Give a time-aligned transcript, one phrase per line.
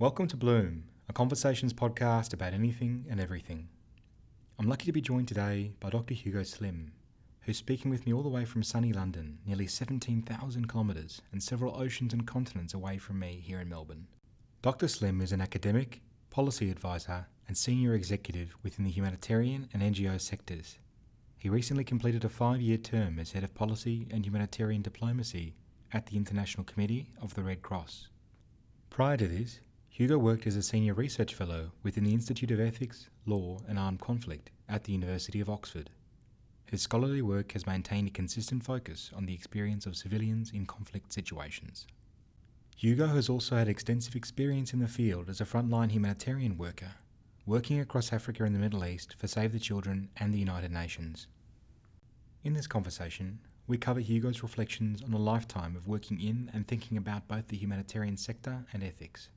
[0.00, 3.68] Welcome to Bloom, a conversations podcast about anything and everything.
[4.56, 6.14] I'm lucky to be joined today by Dr.
[6.14, 6.92] Hugo Slim,
[7.40, 11.76] who's speaking with me all the way from sunny London, nearly 17,000 kilometres and several
[11.76, 14.06] oceans and continents away from me here in Melbourne.
[14.62, 14.86] Dr.
[14.86, 20.78] Slim is an academic, policy advisor, and senior executive within the humanitarian and NGO sectors.
[21.38, 25.56] He recently completed a five year term as head of policy and humanitarian diplomacy
[25.92, 28.06] at the International Committee of the Red Cross.
[28.90, 29.58] Prior to this,
[29.98, 34.00] Hugo worked as a senior research fellow within the Institute of Ethics, Law and Armed
[34.00, 35.90] Conflict at the University of Oxford.
[36.66, 41.12] His scholarly work has maintained a consistent focus on the experience of civilians in conflict
[41.12, 41.88] situations.
[42.76, 46.92] Hugo has also had extensive experience in the field as a frontline humanitarian worker,
[47.44, 51.26] working across Africa and the Middle East for Save the Children and the United Nations.
[52.44, 56.96] In this conversation, we cover Hugo's reflections on a lifetime of working in and thinking
[56.96, 59.30] about both the humanitarian sector and ethics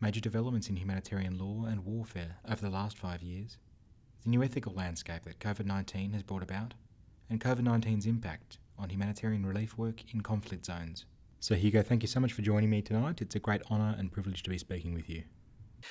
[0.00, 3.56] major developments in humanitarian law and warfare over the last five years,
[4.22, 6.74] the new ethical landscape that COVID 19 has brought about,
[7.30, 11.06] and COVID 19's impact on humanitarian relief work in conflict zones.
[11.40, 13.20] So, Hugo, thank you so much for joining me tonight.
[13.20, 15.22] It's a great honour and privilege to be speaking with you.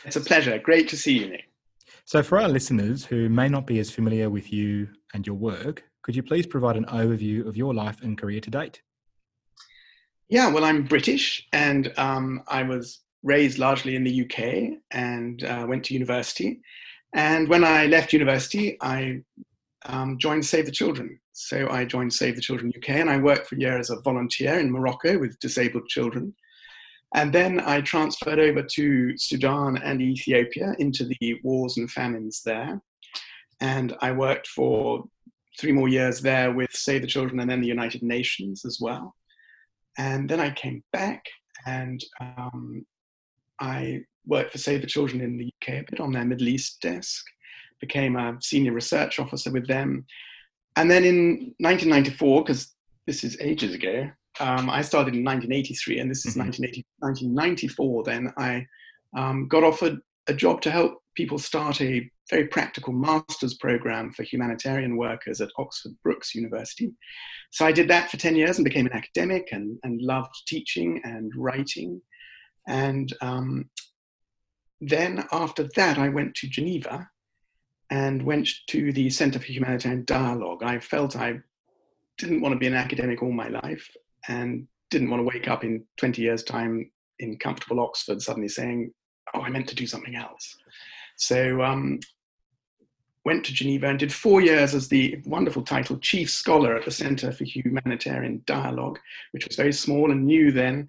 [0.04, 0.58] It's a pleasure.
[0.60, 1.50] Great to see you, Nick.
[2.06, 5.84] So, for our listeners who may not be as familiar with you and your work,
[6.02, 8.82] could you please provide an overview of your life and career to date?
[10.30, 15.66] Yeah, well, I'm British and um, I was raised largely in the UK and uh,
[15.68, 16.62] went to university.
[17.14, 19.22] And when I left university, I
[19.88, 21.20] um, joined Save the Children.
[21.34, 24.00] So I joined Save the Children UK and I worked for a year as a
[24.02, 26.34] volunteer in Morocco with disabled children.
[27.16, 32.80] And then I transferred over to Sudan and Ethiopia into the wars and famines there.
[33.60, 35.06] And I worked for
[35.60, 39.16] three more years there with Save the Children and then the United Nations as well.
[39.98, 41.24] And then I came back
[41.66, 42.86] and um,
[43.60, 46.82] I worked for Save the Children in the UK a bit on their Middle East
[46.82, 47.24] desk,
[47.80, 50.06] became a senior research officer with them.
[50.76, 52.74] And then in 1994, because
[53.08, 54.10] this is ages ago,
[54.40, 56.50] um, I started in 1983, and this is mm-hmm.
[57.00, 58.04] 1994.
[58.04, 58.66] Then I
[59.18, 64.24] um, got offered a job to help people start a very practical master's program for
[64.24, 66.92] humanitarian workers at Oxford Brookes University.
[67.52, 71.00] So I did that for 10 years and became an academic and, and loved teaching
[71.04, 72.02] and writing.
[72.68, 73.70] And um,
[74.82, 77.10] then after that, I went to Geneva
[77.90, 80.64] and went to the Center for Humanitarian Dialogue.
[80.64, 81.40] I felt I
[82.18, 83.90] didn't want to be an academic all my life
[84.28, 86.90] and didn't want to wake up in 20 years' time
[87.20, 88.92] in comfortable Oxford suddenly saying,
[89.34, 90.58] oh, I meant to do something else.
[91.18, 92.00] So um,
[93.24, 96.92] went to Geneva and did four years as the wonderful title Chief Scholar at the
[96.92, 99.00] Center for Humanitarian Dialogue,
[99.32, 100.88] which was very small and new then,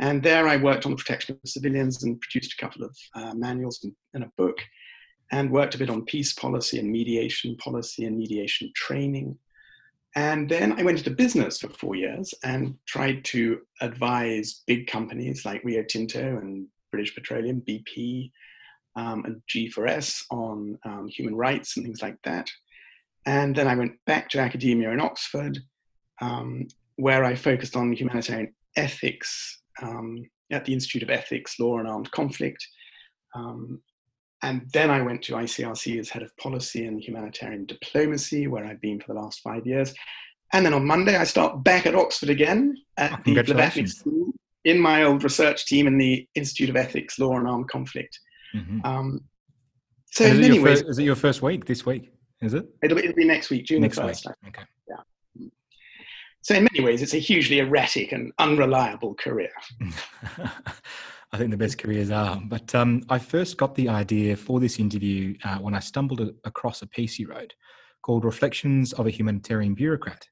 [0.00, 3.34] and there I worked on the protection of civilians and produced a couple of uh,
[3.34, 4.58] manuals and, a book,
[5.32, 9.36] and worked a bit on peace policy and mediation policy and mediation training.
[10.14, 15.44] And then I went into business for four years and tried to advise big companies
[15.44, 18.30] like Rio Tinto and British Petroleum, BP,
[18.96, 22.48] um, and G4S on um, human rights and things like that.
[23.26, 25.58] And then I went back to academia in Oxford,
[26.20, 26.66] um,
[26.96, 32.10] where I focused on humanitarian ethics um, at the Institute of Ethics, Law and Armed
[32.10, 32.66] Conflict.
[33.34, 33.80] Um,
[34.42, 38.80] and then I went to ICRC as head of policy and humanitarian diplomacy, where I've
[38.80, 39.92] been for the last five years.
[40.52, 44.32] And then on Monday, I start back at Oxford again at oh, the Blavatnik School
[44.64, 48.18] in my old research team in the Institute of Ethics, Law and Armed Conflict.
[48.54, 48.80] Mm-hmm.
[48.84, 49.20] Um,
[50.06, 52.10] so, is it, ways, first, is it your first week this week?
[52.40, 52.66] Is it?
[52.82, 54.26] It'll, it'll be next week, June next 1st.
[54.26, 54.36] Week.
[54.48, 54.62] Okay.
[56.48, 59.50] So, in many ways, it's a hugely erratic and unreliable career.
[60.40, 62.40] I think the best careers are.
[62.42, 66.80] But um, I first got the idea for this interview uh, when I stumbled across
[66.80, 67.52] a piece you wrote
[68.00, 70.26] called Reflections of a Humanitarian Bureaucrat.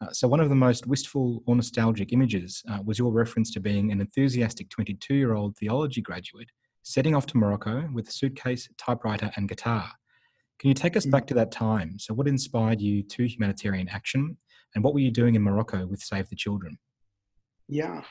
[0.00, 3.60] Uh, so, one of the most wistful or nostalgic images uh, was your reference to
[3.60, 6.48] being an enthusiastic 22 year old theology graduate
[6.82, 9.90] setting off to Morocco with a suitcase, typewriter, and guitar.
[10.60, 11.28] Can you take us back mm.
[11.28, 11.98] to that time?
[11.98, 14.38] So, what inspired you to humanitarian action
[14.74, 16.78] and what were you doing in Morocco with Save the Children?
[17.68, 18.02] Yeah.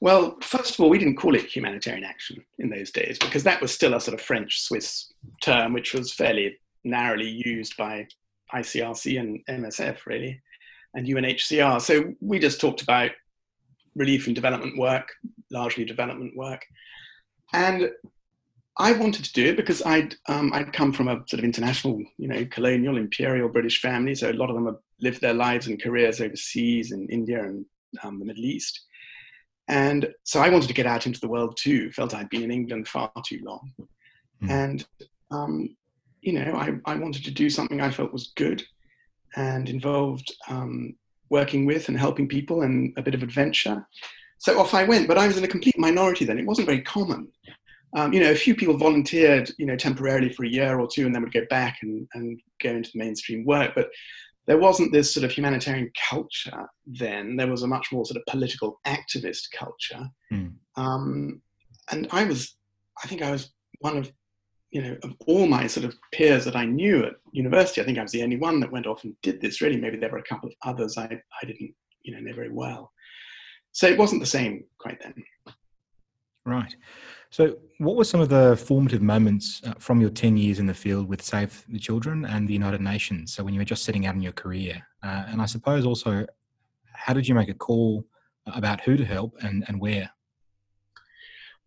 [0.00, 3.60] Well, first of all, we didn't call it humanitarian action in those days because that
[3.60, 5.12] was still a sort of French Swiss
[5.42, 8.06] term, which was fairly narrowly used by
[8.54, 10.40] ICRC and MSF, really,
[10.94, 11.80] and UNHCR.
[11.82, 13.10] So we just talked about
[13.94, 15.12] relief and development work,
[15.50, 16.64] largely development work.
[17.52, 17.90] And
[18.80, 22.02] I wanted to do it because I'd um, I'd come from a sort of international,
[22.16, 25.66] you know, colonial imperial British family, so a lot of them have lived their lives
[25.66, 27.66] and careers overseas in India and
[28.02, 28.80] um, the Middle East.
[29.68, 31.92] And so I wanted to get out into the world too.
[31.92, 33.70] Felt I'd been in England far too long,
[34.42, 34.50] mm.
[34.50, 34.86] and
[35.30, 35.76] um,
[36.22, 38.62] you know, I, I wanted to do something I felt was good
[39.36, 40.94] and involved um,
[41.28, 43.86] working with and helping people and a bit of adventure.
[44.38, 46.38] So off I went, but I was in a complete minority then.
[46.38, 47.28] It wasn't very common.
[47.94, 51.06] Um, you know, a few people volunteered, you know, temporarily for a year or two
[51.06, 53.72] and then would go back and, and go into the mainstream work.
[53.74, 53.88] But
[54.46, 57.36] there wasn't this sort of humanitarian culture then.
[57.36, 60.08] There was a much more sort of political activist culture.
[60.32, 60.54] Mm.
[60.76, 61.42] Um,
[61.90, 62.56] and I was,
[63.02, 63.50] I think I was
[63.80, 64.12] one of
[64.70, 67.98] you know, of all my sort of peers that I knew at university, I think
[67.98, 69.60] I was the only one that went off and did this.
[69.60, 72.50] Really, maybe there were a couple of others I, I didn't, you know, know very
[72.50, 72.92] well.
[73.72, 75.14] So it wasn't the same quite then.
[76.46, 76.74] Right.
[77.30, 80.74] So, what were some of the formative moments uh, from your 10 years in the
[80.74, 83.34] field with Save the Children and the United Nations?
[83.34, 86.26] So, when you were just setting out in your career, uh, and I suppose also,
[86.92, 88.06] how did you make a call
[88.46, 90.10] about who to help and, and where?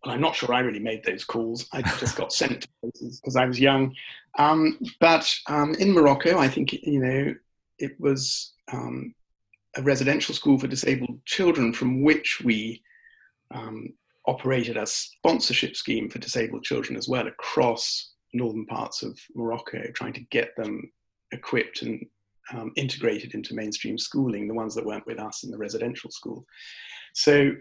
[0.04, 1.66] well, I'm not sure I really made those calls.
[1.72, 3.94] I just got sent to places because I was young.
[4.38, 7.34] Um, but um, in Morocco, I think you know
[7.78, 9.14] it was um,
[9.76, 12.82] a residential school for disabled children from which we
[13.50, 13.88] um,
[14.26, 20.12] operated a sponsorship scheme for disabled children as well across northern parts of Morocco, trying
[20.14, 20.90] to get them
[21.32, 22.04] equipped and
[22.52, 26.44] um, integrated into mainstream schooling, the ones that weren't with us in the residential school.
[27.14, 27.52] So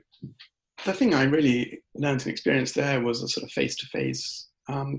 [0.85, 4.49] the thing I really learned and experienced there was a sort of face to face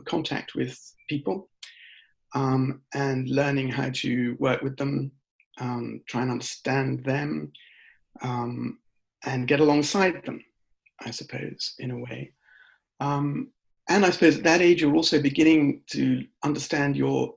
[0.07, 0.79] contact with
[1.09, 1.49] people
[2.35, 5.13] um, and learning how to work with them,
[5.59, 7.53] um, try and understand them,
[8.23, 8.79] um,
[9.25, 10.41] and get alongside them,
[11.01, 12.33] I suppose, in a way.
[13.01, 13.51] Um,
[13.89, 17.35] and I suppose at that age, you're also beginning to understand your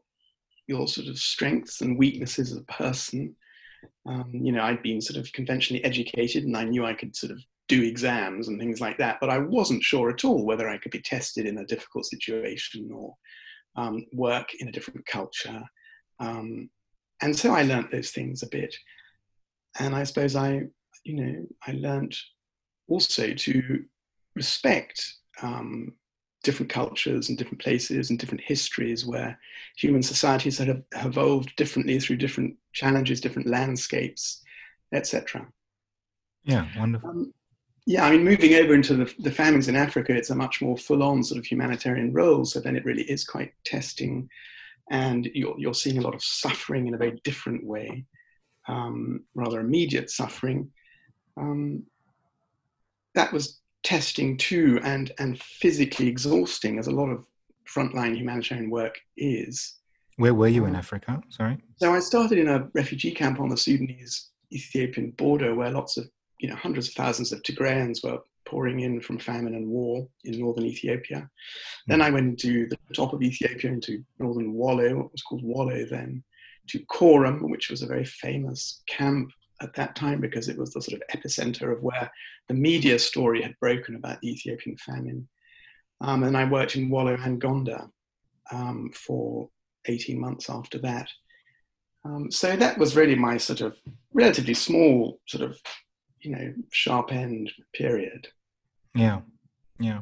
[0.68, 3.34] your sort of strengths and weaknesses as a person.
[4.06, 7.32] Um, you know, I'd been sort of conventionally educated, and I knew I could sort
[7.32, 9.18] of do exams and things like that.
[9.20, 12.90] But I wasn't sure at all whether I could be tested in a difficult situation
[12.94, 13.16] or
[13.76, 15.62] um, work in a different culture.
[16.20, 16.70] Um,
[17.22, 18.76] and so I learnt those things a bit.
[19.80, 20.64] And I suppose I,
[21.04, 22.16] you know, I learnt
[22.88, 23.84] also to
[24.36, 25.94] respect um,
[26.44, 29.38] different cultures and different places and different histories where
[29.76, 34.44] human societies have evolved differently through different challenges, different landscapes,
[34.94, 35.46] etc.
[36.46, 37.10] Yeah, wonderful.
[37.10, 37.34] Um,
[37.86, 40.78] yeah, I mean, moving over into the, the famines in Africa, it's a much more
[40.78, 42.44] full-on sort of humanitarian role.
[42.44, 44.30] So then it really is quite testing,
[44.92, 48.06] and you're you're seeing a lot of suffering in a very different way,
[48.68, 50.70] um, rather immediate suffering.
[51.38, 51.84] Um,
[53.18, 57.26] that was testing too, and and physically exhausting, as a lot of
[57.74, 59.76] frontline humanitarian work is.
[60.16, 61.22] Where were you in um, Africa?
[61.30, 61.58] Sorry.
[61.76, 66.06] So I started in a refugee camp on the Sudanese Ethiopian border, where lots of
[66.40, 70.40] you know, hundreds of thousands of Tigrayans were pouring in from famine and war in
[70.40, 71.18] northern Ethiopia.
[71.18, 71.30] Mm.
[71.88, 75.86] Then I went to the top of Ethiopia into northern Wollo, what was called Wollo
[75.86, 76.24] then,
[76.70, 79.30] to Korem, which was a very famous camp
[79.62, 82.12] at that time because it was the sort of epicenter of where
[82.48, 85.28] the media story had broken about the Ethiopian famine.
[86.02, 87.90] Um, and I worked in Wollo and Gondar
[88.52, 89.50] um, for
[89.86, 91.10] 18 months after that.
[92.06, 93.78] Um, so that was really my sort of
[94.14, 95.60] relatively small sort of
[96.22, 98.28] you know sharp end period.
[98.96, 99.22] Yeah,
[99.80, 100.02] yeah.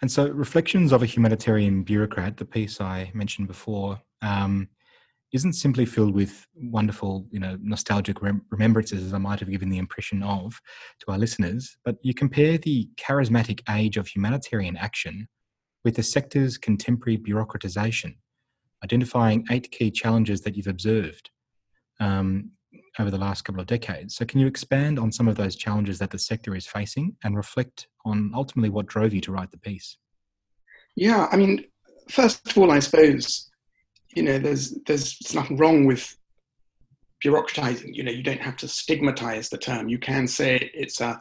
[0.00, 4.68] And so, reflections of a humanitarian bureaucrat, the piece I mentioned before, um,
[5.34, 9.68] isn't simply filled with wonderful, you know, nostalgic rem- remembrances, as I might have given
[9.68, 10.60] the impression of
[11.00, 11.76] to our listeners.
[11.84, 15.26] But you compare the charismatic age of humanitarian action
[15.84, 18.14] with the sector's contemporary bureaucratization,
[18.84, 21.30] identifying eight key challenges that you've observed.
[21.98, 22.52] Um,
[22.98, 24.16] over the last couple of decades.
[24.16, 27.36] So, can you expand on some of those challenges that the sector is facing and
[27.36, 29.96] reflect on ultimately what drove you to write the piece?
[30.96, 31.64] Yeah, I mean,
[32.08, 33.50] first of all, I suppose
[34.14, 36.16] you know there's there's nothing wrong with
[37.24, 37.94] bureaucratizing.
[37.94, 39.88] You know, you don't have to stigmatize the term.
[39.88, 41.20] You can say it's a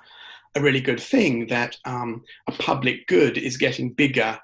[0.55, 4.37] a really good thing that um, a public good is getting bigger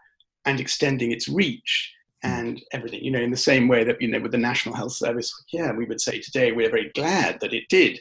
[0.45, 3.03] and extending its reach and everything.
[3.03, 5.71] You know, in the same way that, you know, with the National Health Service, yeah,
[5.71, 7.99] we would say today we're very glad that it did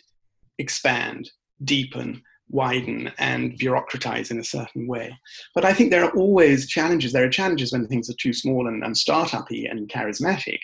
[0.59, 1.31] expand,
[1.65, 5.17] deepen, widen, and bureaucratize in a certain way.
[5.55, 7.13] But I think there are always challenges.
[7.13, 10.59] There are challenges when things are too small and, and startup-y and charismatic.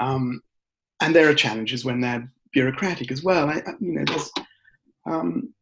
[0.00, 0.40] Um,
[1.00, 3.48] and there are challenges when they're bureaucratic as well.
[3.50, 4.04] I, you know,
[5.06, 5.52] um,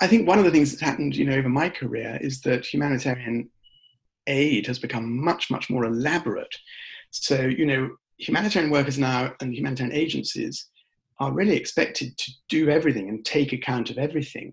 [0.00, 2.66] I think one of the things that's happened, you know, over my career is that
[2.66, 3.48] humanitarian
[4.26, 6.54] aid has become much, much more elaborate.
[7.10, 10.68] So, you know, humanitarian workers now and humanitarian agencies
[11.18, 14.52] are really expected to do everything and take account of everything.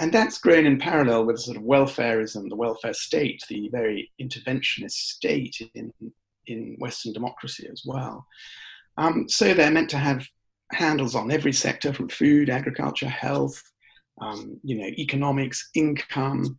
[0.00, 4.92] and that's grown in parallel with sort of welfareism, the welfare state, the very interventionist
[4.92, 5.92] state in,
[6.46, 8.24] in Western democracy as well.
[8.96, 10.24] Um, so they're meant to have
[10.72, 13.60] handles on every sector from food, agriculture, health,
[14.20, 16.58] um, you know, economics, income.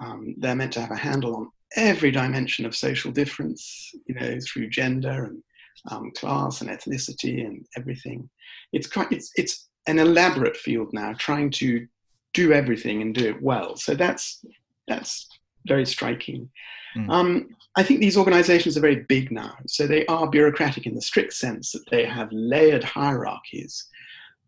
[0.00, 4.38] Um, they're meant to have a handle on every dimension of social difference, you know,
[4.40, 5.42] through gender and
[5.90, 8.28] um, class and ethnicity and everything.
[8.72, 11.86] It's quite, it's, it's an elaborate field now, trying to
[12.34, 13.76] do everything and do it well.
[13.76, 14.44] So that's
[14.86, 15.28] that's
[15.66, 16.48] very striking.
[16.96, 17.10] Mm.
[17.10, 19.54] Um, I think these organizations are very big now.
[19.66, 23.86] So they are bureaucratic in the strict sense that they have layered hierarchies.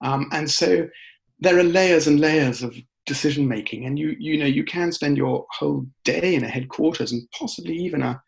[0.00, 0.88] Um, and so
[1.38, 2.76] there are layers and layers of
[3.06, 3.86] decision making.
[3.86, 7.76] And you, you know, you can spend your whole day in a headquarters and possibly
[7.76, 8.20] even a,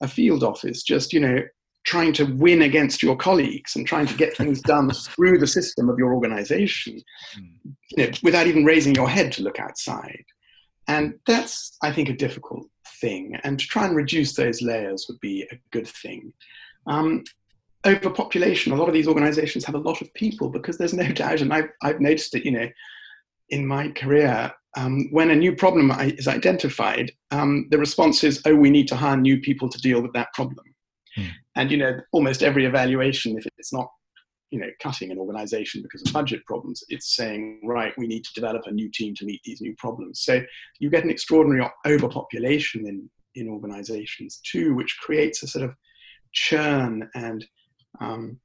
[0.00, 1.40] a field office just, you know,
[1.86, 5.88] trying to win against your colleagues and trying to get things done through the system
[5.88, 7.00] of your organization
[7.34, 7.70] hmm.
[7.96, 10.24] you know, without even raising your head to look outside.
[10.88, 12.68] And that's, I think, a difficult
[13.00, 13.36] thing.
[13.42, 16.32] And to try and reduce those layers would be a good thing.
[16.86, 17.24] Um,
[17.84, 21.40] overpopulation, a lot of these organizations have a lot of people because there's no doubt,
[21.40, 22.68] and I've, I've noticed it, you know,
[23.48, 28.54] in my career, um, when a new problem is identified, um, the response is, oh,
[28.54, 30.64] we need to hire new people to deal with that problem.
[31.16, 31.30] Mm.
[31.56, 33.88] And you know, almost every evaluation, if it's not
[34.50, 38.34] you know cutting an organization because of budget problems, it's saying right, we need to
[38.34, 40.20] develop a new team to meet these new problems.
[40.20, 40.42] So
[40.78, 45.74] you get an extraordinary overpopulation in in organizations too, which creates a sort of
[46.32, 47.46] churn and
[48.00, 48.38] um,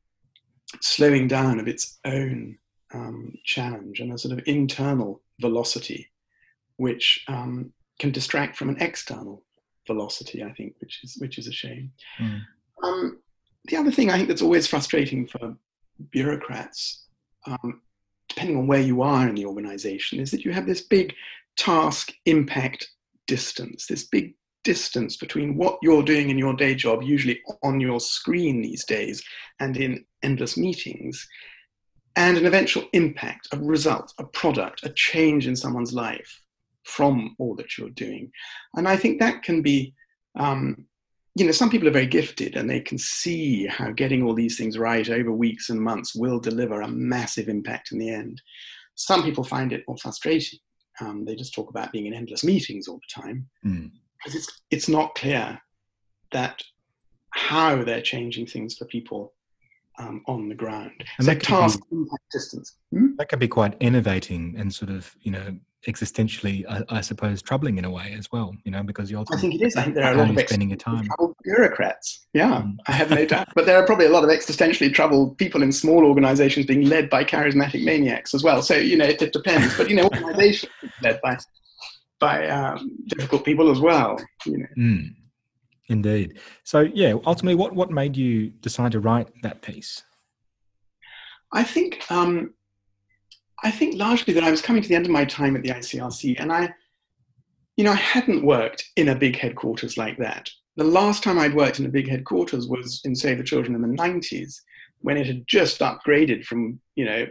[0.82, 2.58] slowing down of its own
[2.94, 6.10] um, challenge and a sort of internal velocity,
[6.78, 9.44] which um, can distract from an external
[9.88, 10.44] velocity.
[10.44, 11.92] I think, which is which is a shame.
[12.20, 12.42] Mm.
[12.84, 13.20] Um,
[13.66, 15.56] the other thing I think that's always frustrating for
[16.12, 17.06] bureaucrats,
[17.46, 17.82] um,
[18.28, 21.14] depending on where you are in the organization, is that you have this big
[21.58, 22.90] task impact
[23.28, 24.34] distance, this big
[24.64, 29.24] distance between what you're doing in your day job, usually on your screen these days
[29.60, 31.28] and in endless meetings,
[32.16, 36.42] and an eventual impact, a result, a product, a change in someone's life
[36.84, 38.32] from all that you're doing.
[38.76, 39.94] And I think that can be
[40.36, 40.86] um,
[41.36, 44.58] you know, some people are very gifted and they can see how getting all these
[44.58, 48.42] things right over weeks and months will deliver a massive impact in the end.
[48.96, 50.60] Some people find it more frustrating.
[51.00, 53.92] Um, they just talk about being in endless meetings all the time mm.
[54.18, 55.60] because it's it's not clear
[56.32, 56.62] that
[57.32, 59.34] how they're changing things for people
[60.00, 60.92] um, on the ground.
[61.18, 62.76] And so task be, impact distance.
[62.92, 63.16] Hmm?
[63.18, 65.56] That can be quite innovating and sort of you know
[65.88, 68.56] existentially, I, I, suppose, troubling in a way as well.
[68.64, 69.26] You know, because you're.
[69.32, 69.76] I think it is.
[69.76, 71.08] I think there are a lot of spending your time.
[71.44, 72.28] bureaucrats.
[72.34, 72.76] Yeah, mm.
[72.88, 73.50] I have no doubt.
[73.56, 77.10] But there are probably a lot of existentially troubled people in small organisations being led
[77.10, 78.62] by charismatic maniacs as well.
[78.62, 79.76] So you know, it, it depends.
[79.76, 80.72] But you know, organisations
[81.02, 81.38] led by
[82.20, 84.18] by um, difficult people as well.
[84.46, 84.68] You know.
[84.78, 85.16] Mm.
[85.90, 86.40] Indeed.
[86.64, 90.04] So yeah, ultimately, what what made you decide to write that piece?
[91.54, 92.54] I think um,
[93.64, 95.70] I think largely that I was coming to the end of my time at the
[95.70, 96.74] ICRC, and I,
[97.78, 100.50] you know, I hadn't worked in a big headquarters like that.
[100.78, 103.82] The last time I'd worked in a big headquarters was in Save the Children in
[103.82, 104.56] the 90s,
[105.00, 107.28] when it had just upgraded from, you know,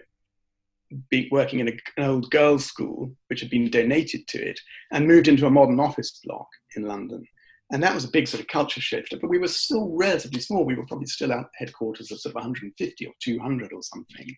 [1.08, 4.58] be working in a, an old girls' school, which had been donated to it,
[4.92, 7.24] and moved into a modern office block in London.
[7.72, 9.14] And that was a big sort of culture shift.
[9.20, 10.64] But we were still relatively small.
[10.64, 14.34] We were probably still at headquarters of sort of 150 or 200 or something.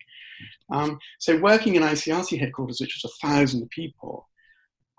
[0.71, 4.27] Um, so working in ICRC headquarters, which was a thousand people,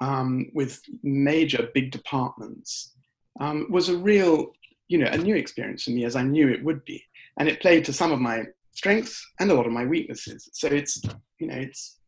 [0.01, 2.93] um, with major big departments,
[3.41, 4.49] um, was a real,
[4.89, 7.03] you know, a new experience for me, as I knew it would be.
[7.39, 10.49] And it played to some of my strengths and a lot of my weaknesses.
[10.53, 11.01] So it's,
[11.39, 11.99] you know, it's,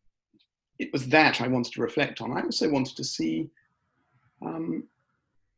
[0.78, 2.36] it was that I wanted to reflect on.
[2.36, 3.48] I also wanted to see
[4.44, 4.84] um,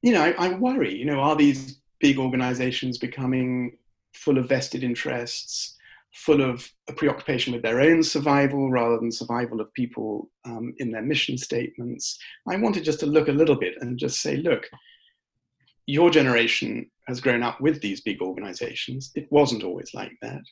[0.02, 3.76] you know, I, I worry, you know, are these big organizations becoming
[4.14, 5.76] full of vested interests,
[6.14, 10.90] full of a preoccupation with their own survival rather than survival of people um, in
[10.90, 12.18] their mission statements.
[12.48, 14.68] I wanted just to look a little bit and just say, look,
[15.86, 19.10] your generation has grown up with these big organizations.
[19.14, 20.42] It wasn't always like that.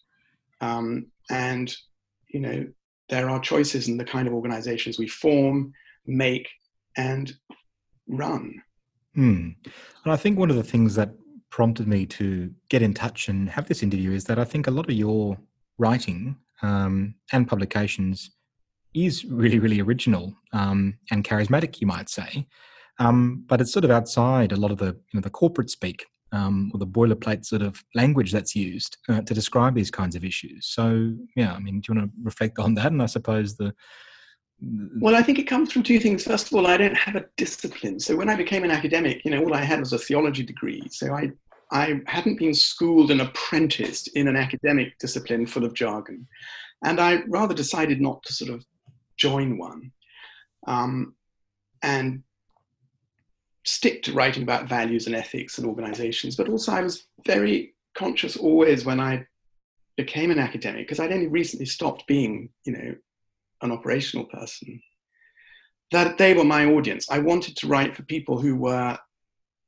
[0.60, 1.74] Um, and,
[2.28, 2.66] you know,
[3.08, 5.72] there are choices in the kind of organizations we form,
[6.06, 6.48] make,
[6.96, 7.32] and
[8.08, 8.62] run.
[9.16, 9.48] Hmm.
[10.04, 11.10] And I think one of the things that
[11.50, 14.70] prompted me to get in touch and have this interview is that I think a
[14.70, 15.38] lot of your
[15.78, 18.30] writing um, and publications
[18.94, 22.46] is really, really original um, and charismatic, you might say.
[22.98, 26.06] Um, but it's sort of outside a lot of the you know the corporate speak
[26.32, 30.24] um, or the boilerplate sort of language that's used uh, to describe these kinds of
[30.24, 30.66] issues.
[30.66, 32.92] So yeah, I mean, do you want to reflect on that?
[32.92, 33.74] And I suppose the
[34.60, 36.24] Well, I think it comes from two things.
[36.24, 38.00] First of all, I don't have a discipline.
[38.00, 40.82] So when I became an academic, you know, all I had was a theology degree.
[40.90, 41.30] So I
[41.72, 46.26] I hadn't been schooled and apprenticed in an academic discipline full of jargon.
[46.84, 48.64] And I rather decided not to sort of
[49.16, 49.90] join one
[50.66, 51.14] um,
[51.82, 52.22] and
[53.64, 56.36] stick to writing about values and ethics and organizations.
[56.36, 59.26] But also, I was very conscious always when I
[59.96, 62.94] became an academic, because I'd only recently stopped being, you know,
[63.62, 64.80] an operational person,
[65.92, 67.10] that they were my audience.
[67.10, 68.98] I wanted to write for people who were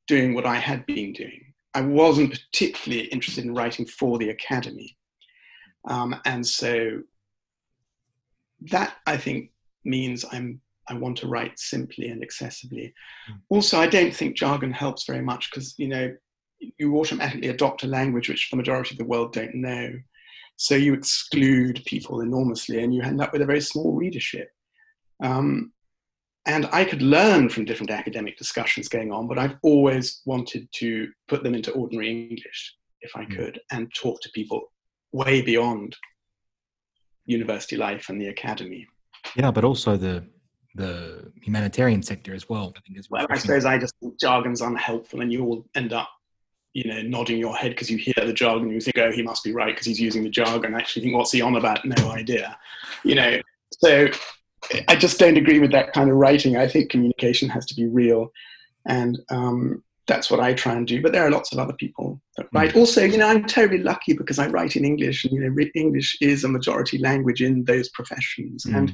[0.07, 1.53] doing what I had been doing.
[1.75, 4.97] I wasn't particularly interested in writing for the academy.
[5.89, 7.03] Um, and so
[8.71, 9.51] that I think
[9.85, 12.93] means I'm I want to write simply and accessibly.
[13.31, 13.41] Mm.
[13.51, 16.15] Also, I don't think jargon helps very much because you know
[16.79, 19.93] you automatically adopt a language which the majority of the world don't know.
[20.59, 24.51] So you exclude people enormously, and you end up with a very small readership.
[25.23, 25.73] Um,
[26.47, 31.09] and I could learn from different academic discussions going on, but I've always wanted to
[31.29, 33.35] put them into ordinary English if I hmm.
[33.35, 34.73] could and talk to people
[35.13, 35.97] way beyond
[37.25, 38.87] university life and the academy.
[39.37, 40.25] Yeah, but also the
[40.75, 42.73] the humanitarian sector as well.
[42.77, 45.93] I think is well, I suppose I just think jargon's unhelpful, and you all end
[45.93, 46.09] up,
[46.75, 48.71] you know, nodding your head because you hear the jargon.
[48.71, 50.75] You think, oh, he must be right because he's using the jargon.
[50.75, 51.85] Actually, think, what's he on about?
[51.85, 52.59] No idea.
[53.05, 53.41] You know,
[53.73, 54.09] so
[54.89, 56.57] I just don't agree with that kind of writing.
[56.57, 58.31] I think communication has to be real,
[58.87, 61.03] and um, that's what I try and do.
[61.03, 62.57] But there are lots of other people that hmm.
[62.57, 62.75] write.
[62.75, 62.81] Mm.
[62.81, 66.17] Also, you know, I'm terribly lucky because I write in English, and you know, English
[66.21, 68.65] is a majority language in those professions.
[68.65, 68.77] Mm.
[68.77, 68.93] And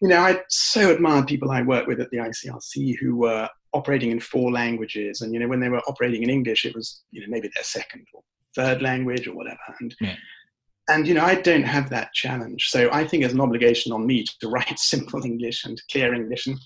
[0.00, 4.10] you know, I so admired people I worked with at the ICRC who were operating
[4.10, 7.20] in four languages, and you know, when they were operating in English, it was you
[7.20, 8.22] know maybe their second or
[8.54, 9.58] third language or whatever.
[9.80, 10.16] And yeah.
[10.88, 12.68] and you know i don't have that challenge.
[12.68, 16.46] So i think it's an obligation on me to write simple english and clear english.
[16.46, 16.58] And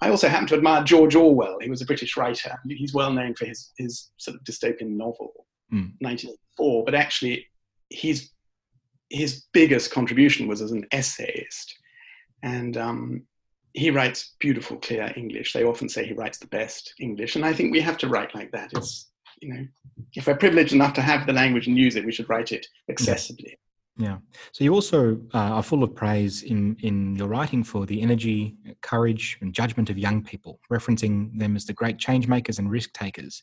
[0.00, 1.58] i also happen to admire george orwell.
[1.60, 2.58] He was a british writer.
[2.68, 5.92] He's well known for his, his sort of dystopian novel mm.
[6.00, 7.46] 1984 but actually
[7.90, 8.30] his
[9.10, 11.74] his biggest contribution was as an essayist
[12.44, 13.22] and um,
[13.72, 17.52] he writes beautiful clear english they often say he writes the best english and i
[17.52, 19.10] think we have to write like that it's
[19.44, 19.66] you know,
[20.14, 22.66] if we're privileged enough to have the language and use it, we should write it
[22.90, 23.54] accessibly.
[23.96, 24.18] Yeah.
[24.52, 28.56] So you also uh, are full of praise in in your writing for the energy,
[28.82, 32.92] courage, and judgment of young people, referencing them as the great change makers and risk
[32.92, 33.42] takers.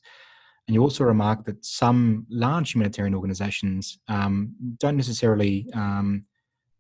[0.68, 6.26] And you also remark that some large humanitarian organisations um, don't necessarily, um,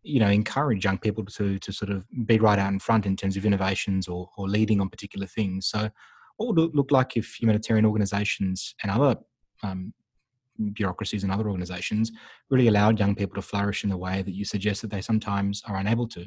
[0.04, 3.16] you know, encourage young people to to sort of be right out in front in
[3.16, 5.68] terms of innovations or or leading on particular things.
[5.68, 5.90] So
[6.38, 9.16] what would it look like if humanitarian organizations and other
[9.64, 9.94] um,
[10.74, 12.12] bureaucracies and other organizations
[12.50, 15.62] really allowed young people to flourish in the way that you suggest that they sometimes
[15.68, 16.26] are unable to?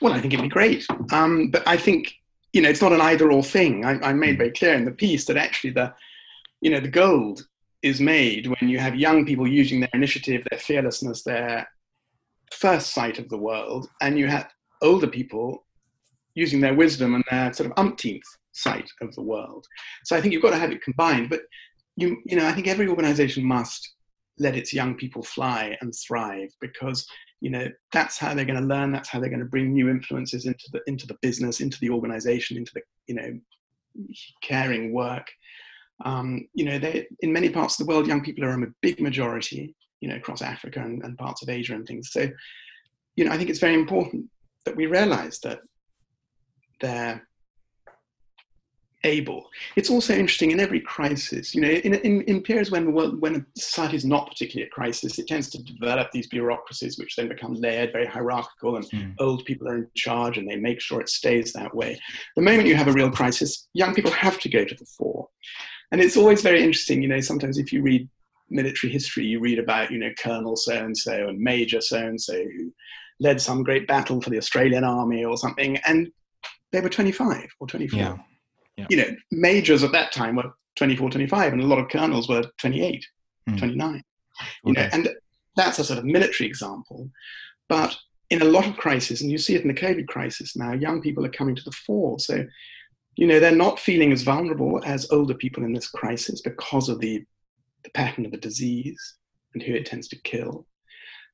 [0.00, 0.86] Well, I think it'd be great.
[1.12, 2.14] Um, but I think,
[2.52, 3.84] you know, it's not an either or thing.
[3.84, 4.38] I, I made hmm.
[4.38, 5.92] very clear in the piece that actually the,
[6.60, 7.46] you know, the gold
[7.82, 11.68] is made when you have young people using their initiative, their fearlessness, their
[12.52, 14.50] first sight of the world, and you have
[14.82, 15.64] older people
[16.34, 19.66] using their wisdom and their sort of umpteenth sight of the world.
[20.04, 21.30] So I think you've got to have it combined.
[21.30, 21.40] But
[21.96, 23.94] you, you know, I think every organization must
[24.38, 27.06] let its young people fly and thrive because
[27.40, 29.88] you know that's how they're going to learn that's how they're going to bring new
[29.88, 33.38] influences into the into the business into the organization into the you know
[34.42, 35.26] caring work
[36.04, 39.00] um, you know they in many parts of the world young people are a big
[39.00, 42.28] majority you know across africa and, and parts of asia and things so
[43.16, 44.26] you know i think it's very important
[44.64, 45.60] that we realize that
[46.80, 47.28] they're
[49.04, 49.48] able.
[49.76, 53.60] It's also interesting in every crisis, you know, in, in, in periods when when a
[53.60, 57.54] society is not particularly at crisis, it tends to develop these bureaucracies which then become
[57.54, 59.14] layered, very hierarchical, and mm.
[59.20, 61.98] old people are in charge and they make sure it stays that way.
[62.36, 65.28] The moment you have a real crisis, young people have to go to the fore.
[65.90, 68.08] And it's always very interesting, you know, sometimes if you read
[68.50, 72.20] military history, you read about, you know, Colonel so and so and Major so and
[72.20, 72.72] so who
[73.20, 75.76] led some great battle for the Australian army or something.
[75.78, 76.10] And
[76.72, 77.98] they were 25 or 24.
[77.98, 78.16] Yeah
[78.78, 78.86] yeah.
[78.88, 82.44] you know, majors at that time were 24, 25, and a lot of colonels were
[82.58, 83.04] 28,
[83.50, 83.58] mm.
[83.58, 84.02] 29.
[84.64, 84.82] You okay.
[84.82, 85.08] know, and
[85.56, 87.10] that's a sort of military example.
[87.68, 87.96] But
[88.30, 91.02] in a lot of crises, and you see it in the COVID crisis now, young
[91.02, 92.20] people are coming to the fore.
[92.20, 92.46] So,
[93.16, 97.00] you know, they're not feeling as vulnerable as older people in this crisis because of
[97.00, 97.24] the,
[97.84, 99.14] the pattern of the disease
[99.54, 100.66] and who it tends to kill.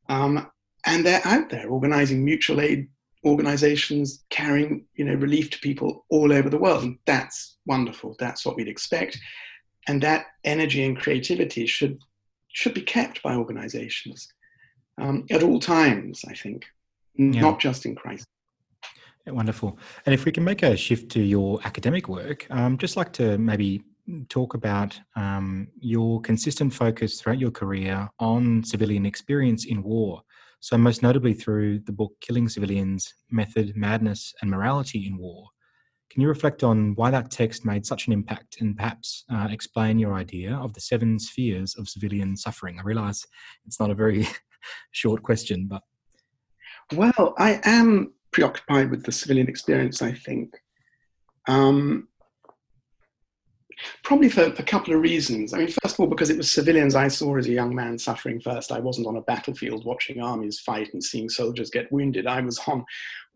[0.09, 0.47] Um,
[0.87, 2.89] and they're out there organizing mutual aid
[3.25, 8.45] organizations carrying you know relief to people all over the world and that's wonderful that's
[8.45, 9.19] what we'd expect
[9.89, 11.99] and that energy and creativity should
[12.49, 14.29] should be kept by organizations
[15.01, 16.67] um, at all times i think
[17.17, 17.41] yeah.
[17.41, 18.27] not just in crisis
[19.27, 19.79] Wonderful.
[20.05, 23.39] And if we can make a shift to your academic work, um, just like to
[23.39, 23.83] maybe
[24.29, 30.23] talk about um, your consistent focus throughout your career on civilian experience in war.
[30.61, 35.49] So, most notably through the book Killing Civilians Method, Madness, and Morality in War.
[36.11, 39.99] Can you reflect on why that text made such an impact and perhaps uh, explain
[39.99, 42.79] your idea of the seven spheres of civilian suffering?
[42.79, 43.27] I realize
[43.67, 44.29] it's not a very
[44.93, 45.83] short question, but.
[46.95, 50.55] Well, I am preoccupied with the civilian experience, I think.
[51.49, 52.09] Um,
[54.03, 55.53] probably for a couple of reasons.
[55.53, 57.99] I mean, first of all, because it was civilians I saw as a young man
[57.99, 58.73] suffering first.
[58.73, 62.27] I wasn't on a battlefield watching armies fight and seeing soldiers get wounded.
[62.27, 62.85] I was on,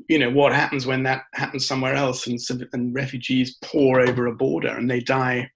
[0.08, 2.38] you know, what happens when that happens somewhere else and,
[2.72, 5.50] and refugees pour over a border and they die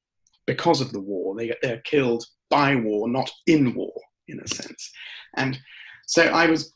[0.47, 1.37] because of the war.
[1.37, 3.95] They, they're killed by war, not in war,
[4.29, 4.91] in a sense.
[5.37, 5.59] And
[6.07, 6.75] so I was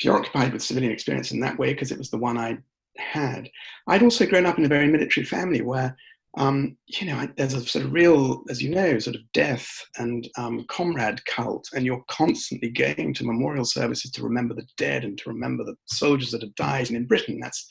[0.00, 2.58] preoccupied with civilian experience in that way because it was the one I
[2.96, 3.48] had.
[3.86, 5.96] I'd also grown up in a very military family where,
[6.36, 10.28] um, you know, there's a sort of real, as you know, sort of death and
[10.36, 15.16] um, comrade cult, and you're constantly going to memorial services to remember the dead and
[15.18, 16.88] to remember the soldiers that have died.
[16.88, 17.66] And in Britain, that's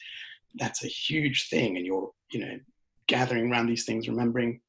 [0.55, 2.59] that's a huge thing, and you're, you know,
[3.07, 4.59] gathering around these things, remembering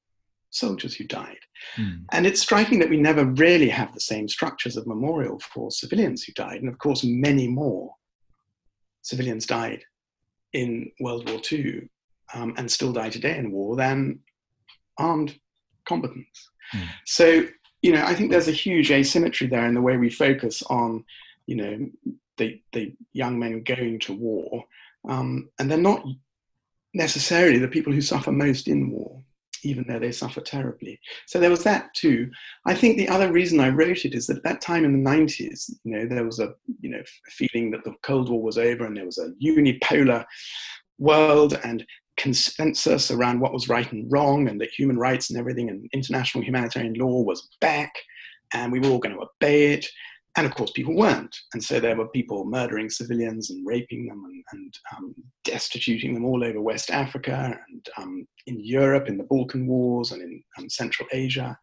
[0.51, 1.39] soldiers who died.
[1.77, 2.05] Mm.
[2.13, 6.25] And it's striking that we never really have the same structures of memorial for civilians
[6.25, 6.61] who died.
[6.61, 7.93] And of course, many more
[9.03, 9.83] civilians died
[10.53, 11.89] in World War II
[12.35, 14.21] um, and still die today in war than
[14.99, 15.39] armed
[15.85, 16.51] combatants.
[16.75, 16.89] Mm.
[17.07, 17.47] So,
[17.83, 21.05] you know, I think there's a huge asymmetry there in the way we focus on,
[21.47, 21.89] you know,
[22.37, 24.65] the, the young men going to war.
[25.09, 26.05] Um, and they're not
[26.95, 29.23] necessarily the people who suffer most in war
[29.65, 31.01] even though they suffer terribly.
[31.27, 32.31] So there was that too.
[32.67, 35.11] I think the other reason I wrote it is that at that time in the
[35.11, 38.85] 90s, you know, there was a you know feeling that the Cold War was over
[38.85, 40.25] and there was a unipolar
[40.99, 41.85] world and
[42.19, 46.45] consensus around what was right and wrong and that human rights and everything and international
[46.45, 47.93] humanitarian law was back
[48.53, 49.87] and we were all going to obey it
[50.39, 51.37] and of course, people weren't.
[51.53, 56.25] And so there were people murdering civilians and raping them and, and um, destituting them
[56.25, 60.71] all over West Africa and um, in Europe, in the Balkan Wars, and in um,
[60.71, 61.59] Central Asia.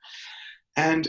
[0.76, 1.08] And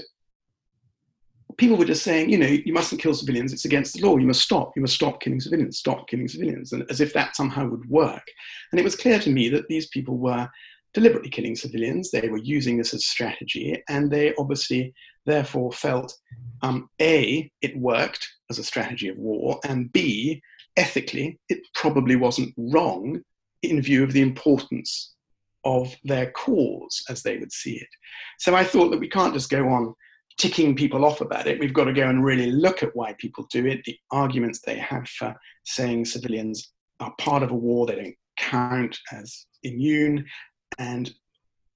[1.58, 4.26] people were just saying, you know, you mustn't kill civilians, it's against the law, you
[4.26, 7.68] must stop, you must stop killing civilians, stop killing civilians, and as if that somehow
[7.68, 8.24] would work.
[8.72, 10.48] And it was clear to me that these people were
[10.92, 14.92] deliberately killing civilians, they were using this as strategy, and they obviously
[15.24, 16.12] therefore felt
[16.62, 20.42] um, A, it worked as a strategy of war, and B,
[20.76, 23.20] ethically, it probably wasn't wrong
[23.62, 25.14] in view of the importance
[25.64, 27.88] of their cause as they would see it.
[28.38, 29.94] So I thought that we can't just go on
[30.38, 31.58] ticking people off about it.
[31.58, 34.78] We've got to go and really look at why people do it, the arguments they
[34.78, 40.26] have for saying civilians are part of a war, they don't count as immune,
[40.78, 41.12] and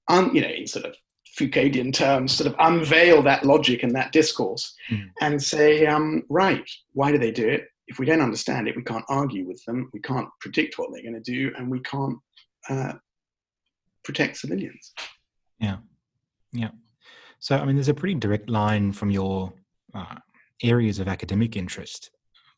[0.09, 0.95] un, you know, in sort of
[1.39, 5.09] Foucauldian terms, sort of unveil that logic and that discourse mm.
[5.21, 7.69] and say, um, right, why do they do it?
[7.87, 11.03] If we don't understand it, we can't argue with them, we can't predict what they're
[11.03, 12.19] going to do, and we can't
[12.69, 12.93] uh,
[14.05, 14.93] protect civilians.
[15.59, 15.79] Yeah,
[16.53, 16.71] yeah.
[17.41, 19.53] So, I mean, there's a pretty direct line from your
[19.95, 20.17] uh,
[20.63, 22.11] areas of academic interest,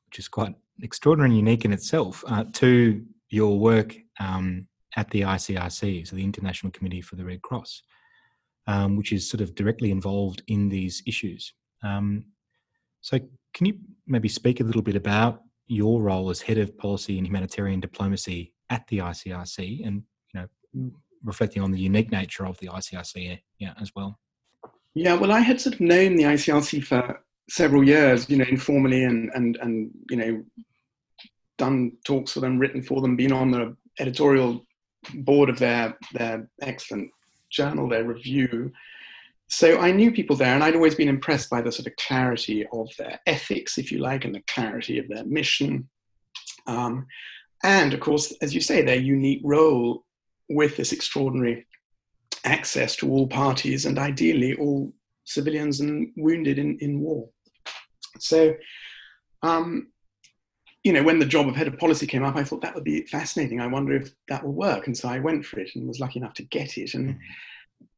[0.07, 4.67] which is quite extraordinary and unique in itself, uh, to your work um,
[4.97, 7.83] at the ICRC, so the International Committee for the Red Cross
[8.67, 11.53] um, which is sort of directly involved in these issues.
[11.83, 12.27] Um,
[13.01, 13.19] so,
[13.55, 17.27] can you maybe speak a little bit about your role as head of policy and
[17.27, 20.91] humanitarian diplomacy at the ICRC, and you know,
[21.25, 24.19] reflecting on the unique nature of the ICRC, yeah, as well?
[24.95, 29.05] Yeah, well, I had sort of known the ICRC for several years, you know, informally,
[29.05, 30.45] and and and you know,
[31.59, 34.67] done talks for them, written for them, been on the editorial
[35.15, 37.11] board of their their excellent
[37.51, 38.73] journal, their review.
[39.49, 42.67] So I knew people there, and I'd always been impressed by the sort of clarity
[42.73, 45.89] of their ethics, if you like, and the clarity of their mission.
[46.67, 47.07] Um,
[47.63, 50.05] and of course, as you say, their unique role
[50.49, 51.67] with this extraordinary
[52.45, 54.93] access to all parties and ideally all
[55.25, 57.29] civilians and wounded in, in war.
[58.19, 58.55] So,
[59.43, 59.89] um,
[60.85, 62.85] you know, when the job of head of policy came up, I thought that would
[62.85, 63.61] be fascinating.
[63.61, 64.87] I wonder if that will work.
[64.87, 66.95] And so I went for it and was lucky enough to get it.
[66.95, 67.19] And,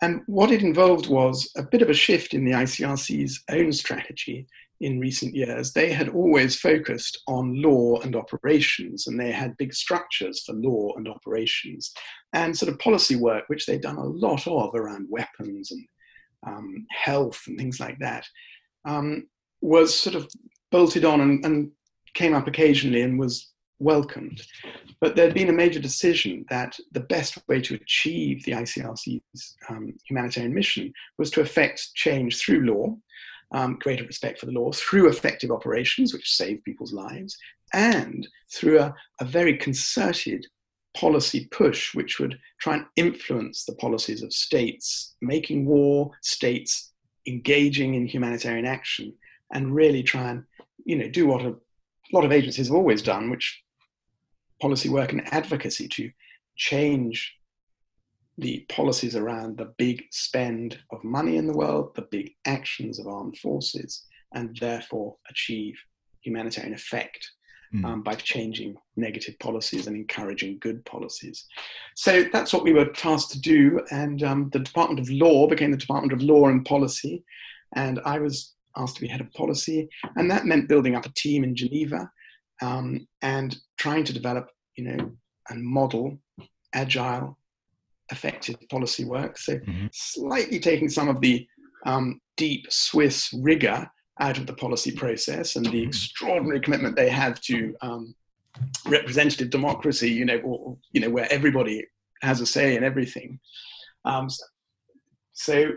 [0.02, 4.46] and what it involved was a bit of a shift in the ICRC's own strategy
[4.80, 5.72] in recent years.
[5.72, 10.92] They had always focused on law and operations, and they had big structures for law
[10.96, 11.92] and operations,
[12.32, 15.86] and sort of policy work, which they'd done a lot of around weapons and
[16.46, 18.26] um, health and things like that,
[18.84, 19.26] um,
[19.60, 20.28] was sort of
[20.70, 21.70] bolted on and, and
[22.14, 24.42] came up occasionally and was welcomed.
[25.00, 29.94] But there'd been a major decision that the best way to achieve the ICRC's um,
[30.08, 32.96] humanitarian mission was to effect change through law,
[33.52, 37.36] um, greater respect for the law, through effective operations, which save people's lives,
[37.72, 40.46] and through a, a very concerted
[40.96, 46.92] policy push, which would try and influence the policies of states, making war, states
[47.26, 49.12] engaging in humanitarian action,
[49.52, 50.44] and really try and
[50.84, 51.54] you know do what a
[52.12, 53.62] lot of agencies have always done, which
[54.60, 56.10] policy work and advocacy to
[56.56, 57.34] change
[58.38, 63.06] the policies around the big spend of money in the world, the big actions of
[63.06, 65.74] armed forces, and therefore achieve
[66.20, 67.30] humanitarian effect
[67.74, 67.84] mm.
[67.84, 71.46] um, by changing negative policies and encouraging good policies.
[71.94, 73.80] So that's what we were tasked to do.
[73.90, 77.24] And um, the Department of Law became the Department of Law and Policy.
[77.76, 79.88] And I was asked to be head of policy.
[80.16, 82.10] And that meant building up a team in Geneva
[82.62, 85.12] um, and trying to develop, you know,
[85.50, 86.18] and model
[86.72, 87.38] agile,
[88.10, 89.38] effective policy work.
[89.38, 89.86] So mm-hmm.
[89.92, 91.46] slightly taking some of the
[91.86, 93.88] um, deep Swiss rigor
[94.20, 95.88] out of the policy process and the mm-hmm.
[95.88, 98.14] extraordinary commitment they have to um,
[98.86, 101.84] representative democracy, you know, or, you know, where everybody
[102.22, 103.38] has a say in everything.
[104.04, 104.28] Um,
[105.32, 105.72] so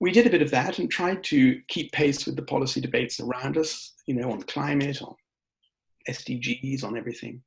[0.00, 3.20] we did a bit of that and tried to keep pace with the policy debates
[3.20, 5.14] around us, you know, on climate, on
[6.08, 7.42] SDGs, on everything.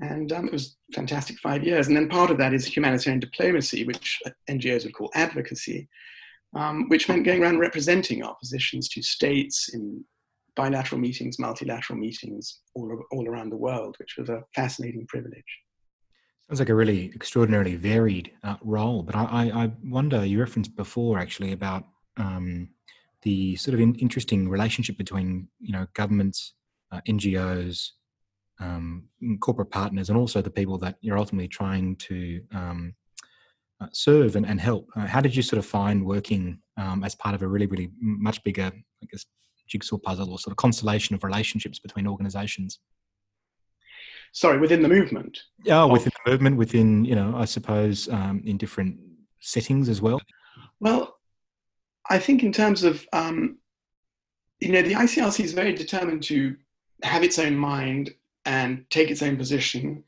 [0.00, 1.88] And um, it was fantastic five years.
[1.88, 5.88] And then part of that is humanitarian diplomacy, which NGOs would call advocacy,
[6.54, 10.04] um, which meant going around representing our positions to states in
[10.54, 15.44] bilateral meetings, multilateral meetings all, all around the world, which was a fascinating privilege.
[16.48, 19.02] Sounds like a really extraordinarily varied uh, role.
[19.02, 21.84] But I, I, wonder, you referenced before actually about
[22.18, 22.68] um,
[23.22, 26.52] the sort of in, interesting relationship between you know governments,
[26.92, 27.90] uh, NGOs,
[28.60, 29.04] um,
[29.40, 32.94] corporate partners, and also the people that you're ultimately trying to um,
[33.80, 34.88] uh, serve and, and help.
[34.96, 37.90] Uh, how did you sort of find working um, as part of a really, really
[38.00, 39.26] much bigger, I guess,
[39.66, 42.78] jigsaw puzzle or sort of constellation of relationships between organizations?
[44.32, 45.38] Sorry, within the movement?
[45.64, 48.98] Yeah, oh, within the movement, within, you know, I suppose um, in different
[49.40, 50.20] settings as well.
[50.80, 51.16] Well,
[52.10, 53.58] I think in terms of, um,
[54.60, 56.56] you know, the ICRC is very determined to
[57.02, 58.10] have its own mind
[58.46, 60.04] and take its own position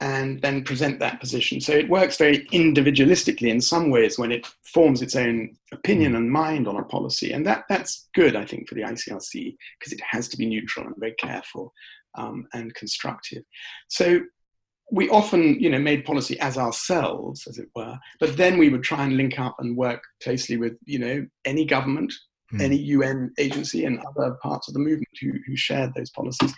[0.00, 1.60] and then present that position.
[1.60, 6.30] So it works very individualistically in some ways when it forms its own opinion and
[6.30, 7.32] mind on a policy.
[7.32, 10.86] And that, that's good, I think, for the ICRC because it has to be neutral
[10.86, 11.72] and very careful
[12.16, 13.42] um, and constructive.
[13.88, 14.20] So
[14.92, 18.82] we often, you know, made policy as ourselves, as it were, but then we would
[18.82, 22.12] try and link up and work closely with, you know, any government,
[22.52, 22.60] mm.
[22.60, 26.54] any UN agency and other parts of the movement who, who shared those policies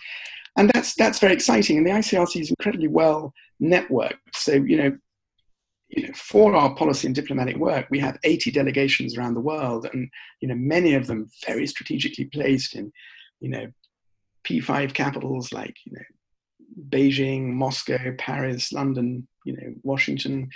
[0.57, 1.77] and that's that's very exciting.
[1.77, 4.17] And the ICRC is incredibly well networked.
[4.33, 4.97] So you know,
[5.89, 9.87] you know, for our policy and diplomatic work, we have 80 delegations around the world,
[9.91, 10.09] and
[10.41, 12.91] you know, many of them very strategically placed in,
[13.39, 13.67] you know,
[14.45, 20.49] P5 capitals like you know, Beijing, Moscow, Paris, London, you know, Washington,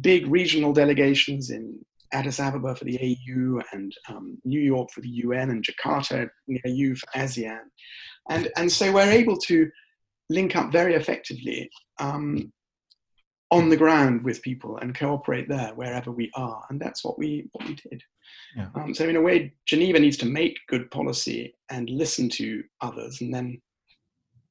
[0.00, 1.78] big regional delegations in
[2.12, 6.96] Addis Ababa for the AU and um, New York for the UN and Jakarta you
[6.96, 7.60] for ASEAN.
[8.28, 9.70] And, and so we're able to
[10.30, 12.52] link up very effectively um,
[13.50, 16.64] on the ground with people and cooperate there wherever we are.
[16.68, 18.02] And that's what we, what we did.
[18.56, 18.68] Yeah.
[18.74, 23.20] Um, so in a way, Geneva needs to make good policy and listen to others
[23.20, 23.60] and then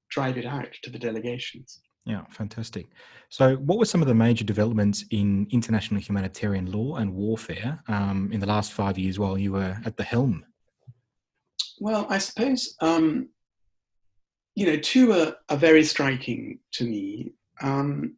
[0.09, 1.79] drive it out to the delegations.
[2.05, 2.87] Yeah, fantastic.
[3.27, 8.29] So, what were some of the major developments in international humanitarian law and warfare um,
[8.31, 10.45] in the last five years while you were at the helm?
[11.81, 13.27] Well, I suppose um,
[14.57, 17.31] you know, two are, are very striking to me.
[17.61, 18.15] Um,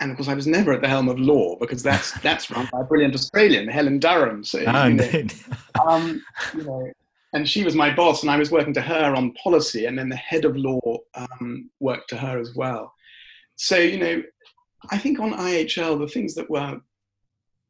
[0.00, 2.68] and of course, I was never at the helm of law because that's that's run
[2.72, 4.42] by a brilliant Australian, Helen Durham.
[4.42, 5.24] So, oh, you, know,
[5.86, 6.20] um,
[6.52, 6.90] you know,
[7.32, 10.08] and she was my boss, and I was working to her on policy, and then
[10.08, 10.80] the head of law
[11.14, 12.92] um, worked to her as well.
[13.54, 14.22] So, you know,
[14.90, 16.80] I think on IHL, the things that were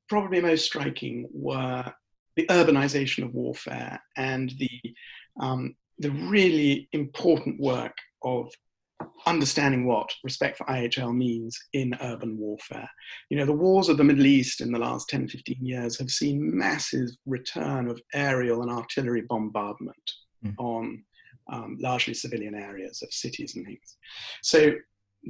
[0.09, 1.93] probably most striking were
[2.37, 4.95] the urbanization of warfare and the
[5.41, 8.51] um, the really important work of
[9.27, 12.89] understanding what respect for IHL means in urban warfare.
[13.31, 16.11] You know, the wars of the Middle East in the last 10, 15 years have
[16.11, 20.11] seen massive return of aerial and artillery bombardment
[20.45, 20.55] mm.
[20.59, 21.05] on
[21.53, 23.97] um, largely civilian areas of cities and things.
[24.43, 24.73] So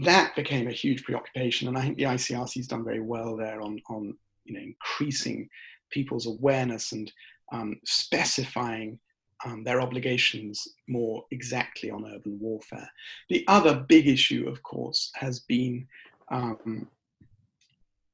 [0.02, 3.61] that became a huge preoccupation, and I think the ICRC has done very well there
[3.61, 5.48] on, on you know, increasing
[5.90, 7.11] people's awareness and
[7.52, 8.98] um, specifying
[9.44, 12.88] um, their obligations more exactly on urban warfare.
[13.29, 15.87] The other big issue, of course, has been
[16.31, 16.88] um,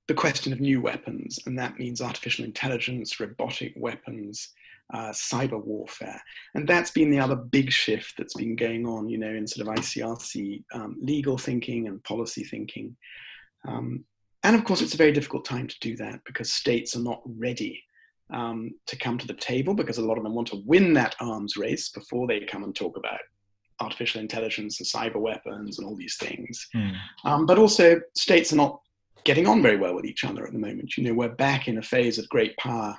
[0.08, 4.48] the question of new weapons, and that means artificial intelligence, robotic weapons,
[4.92, 6.20] uh, cyber warfare.
[6.54, 9.66] And that's been the other big shift that's been going on, you know, in sort
[9.66, 12.96] of ICRC um, legal thinking and policy thinking.
[13.66, 14.04] Um,
[14.42, 17.22] and of course, it's a very difficult time to do that because states are not
[17.24, 17.82] ready
[18.32, 21.16] um, to come to the table because a lot of them want to win that
[21.20, 23.20] arms race before they come and talk about
[23.80, 26.68] artificial intelligence and cyber weapons and all these things.
[26.74, 26.94] Mm.
[27.24, 28.80] Um, but also, states are not
[29.24, 30.96] getting on very well with each other at the moment.
[30.96, 32.96] You know, we're back in a phase of great power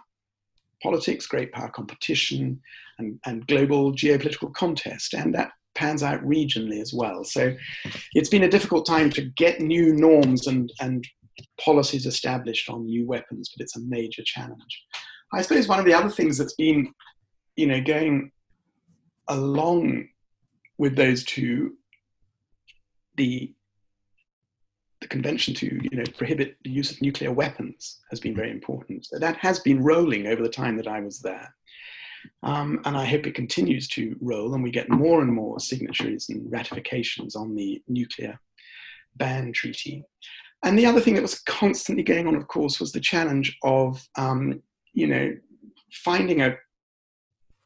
[0.82, 2.62] politics, great power competition,
[3.00, 7.24] and, and global geopolitical contest, and that pans out regionally as well.
[7.24, 7.56] So
[8.13, 11.08] it's been a difficult time to get new norms and, and
[11.60, 14.86] policies established on new weapons, but it's a major challenge.
[15.34, 16.93] I suppose one of the other things that's been,
[17.56, 18.32] you know, going
[19.28, 20.08] along
[20.78, 21.76] with those two,
[23.17, 23.54] the
[25.02, 29.06] the convention to you know prohibit the use of nuclear weapons has been very important.
[29.06, 31.54] So that has been rolling over the time that I was there.
[32.41, 36.30] Um, and I hope it continues to roll and we get more and more signatories
[36.30, 38.39] and ratifications on the nuclear
[39.17, 40.06] ban treaty.
[40.63, 44.02] And the other thing that was constantly going on, of course, was the challenge of
[44.17, 44.62] um,
[44.93, 45.36] you know,
[45.91, 46.56] finding a,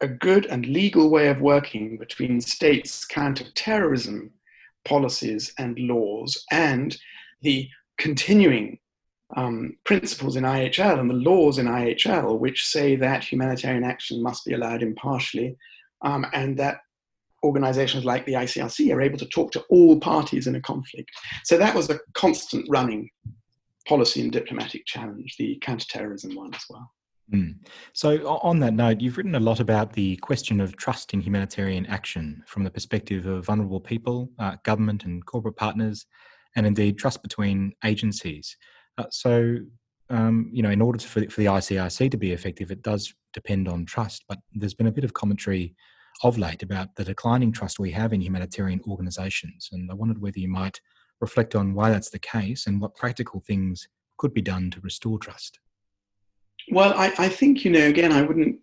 [0.02, 4.32] a good and legal way of working between states' counterterrorism
[4.86, 6.98] policies and laws and
[7.42, 8.80] the continuing
[9.36, 14.46] um, principles in IHL and the laws in IHL, which say that humanitarian action must
[14.46, 15.58] be allowed impartially,
[16.02, 16.78] um, and that
[17.44, 21.10] organizations like the ICRC are able to talk to all parties in a conflict.
[21.44, 23.10] So that was a constant running
[23.88, 26.90] policy and diplomatic challenge, the counterterrorism one as well.
[27.34, 27.56] Mm.
[27.94, 31.86] So, on that note, you've written a lot about the question of trust in humanitarian
[31.88, 36.06] action from the perspective of vulnerable people, uh, government and corporate partners,
[36.56, 38.56] and indeed trust between agencies.
[38.98, 39.58] Uh, so,
[40.10, 42.82] um, you know, in order to, for, the, for the ICRC to be effective, it
[42.82, 44.24] does depend on trust.
[44.30, 45.76] But there's been a bit of commentary
[46.24, 50.40] of late about the declining trust we have in humanitarian organisations, and I wondered whether
[50.40, 50.80] you might
[51.20, 53.88] reflect on why that's the case and what practical things
[54.18, 55.60] could be done to restore trust.
[56.72, 57.88] Well, I, I think you know.
[57.88, 58.60] Again, I wouldn't.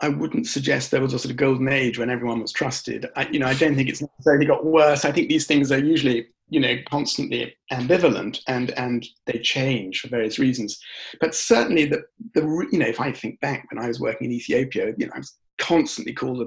[0.00, 3.06] I wouldn't suggest there was a sort of golden age when everyone was trusted.
[3.16, 5.04] I, you know, I don't think it's necessarily got worse.
[5.04, 10.08] I think these things are usually, you know, constantly ambivalent and and they change for
[10.08, 10.80] various reasons.
[11.20, 12.02] But certainly, the
[12.34, 12.42] the
[12.72, 15.18] you know, if I think back when I was working in Ethiopia, you know, I
[15.18, 16.46] was constantly called a,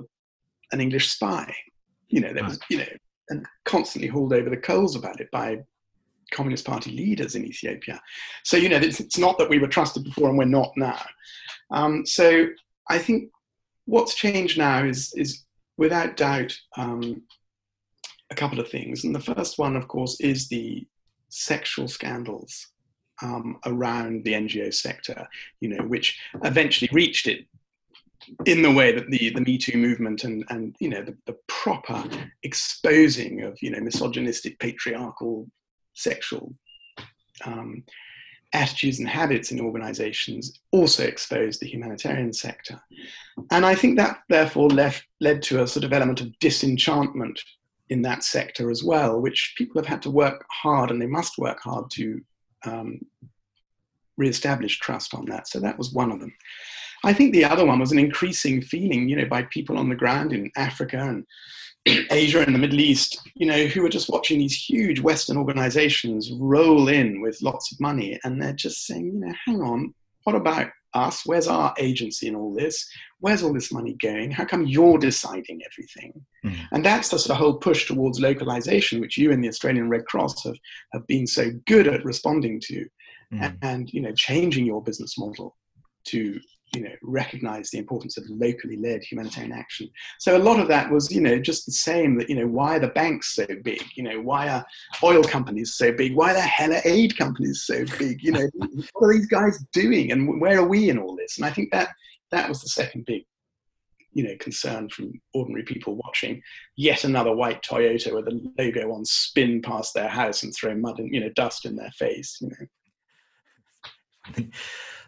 [0.72, 1.54] an English spy.
[2.08, 2.86] You know, there was you know,
[3.30, 5.60] and constantly hauled over the coals about it by
[6.34, 8.02] Communist Party leaders in Ethiopia.
[8.44, 11.02] So, you know, it's, it's not that we were trusted before and we're not now.
[11.72, 12.48] Um, so
[12.90, 13.32] I think
[13.86, 15.44] what's changed now is, is
[15.78, 17.24] without doubt um,
[18.32, 19.04] a couple of things.
[19.04, 20.86] And the first one, of course, is the
[21.30, 22.68] sexual scandals
[23.22, 25.28] um, around the NGO sector,
[25.62, 27.46] you know, which eventually reached it
[28.46, 31.38] in the way that the, the Me Too movement and, and you know, the, the
[31.48, 32.04] proper
[32.44, 35.48] exposing of, you know, misogynistic, patriarchal
[35.94, 36.54] sexual
[37.46, 37.84] um,
[38.54, 42.80] attitudes and habits in organizations also exposed the humanitarian sector.
[43.52, 47.42] And I think that therefore left, led to a sort of element of disenchantment
[47.90, 51.38] in that sector as well, which people have had to work hard and they must
[51.38, 52.22] work hard to
[52.66, 53.00] um,
[54.18, 55.48] re-establish trust on that.
[55.48, 56.34] So that was one of them.
[57.04, 59.96] I think the other one was an increasing feeling, you know, by people on the
[59.96, 61.26] ground in Africa and
[61.86, 66.32] Asia and the Middle East, you know, who are just watching these huge Western organizations
[66.40, 69.94] roll in with lots of money, and they're just saying, you know, hang on,
[70.24, 71.26] what about us?
[71.26, 72.88] Where's our agency in all this?
[73.20, 74.32] Where's all this money going?
[74.32, 76.14] How come you're deciding everything?
[76.46, 76.56] Mm.
[76.72, 80.06] And that's the sort of whole push towards localization, which you and the Australian Red
[80.06, 80.56] Cross have,
[80.94, 82.86] have been so good at responding to,
[83.34, 83.42] mm.
[83.42, 85.58] and, and you know, changing your business model
[86.06, 86.40] to
[86.76, 89.88] you know, recognize the importance of locally led humanitarian action.
[90.18, 92.78] So a lot of that was, you know, just the same that, you know, why
[92.78, 93.84] are the banks so big?
[93.96, 94.66] You know, why are
[95.04, 96.16] oil companies so big?
[96.16, 98.24] Why the hell are aid companies so big?
[98.24, 98.50] You know,
[98.94, 101.38] what are these guys doing and where are we in all this?
[101.38, 101.90] And I think that
[102.32, 103.24] that was the second big,
[104.12, 106.42] you know, concern from ordinary people watching
[106.76, 110.98] yet another white Toyota with a logo on spin past their house and throw mud
[110.98, 112.66] and, you know, dust in their face, you know.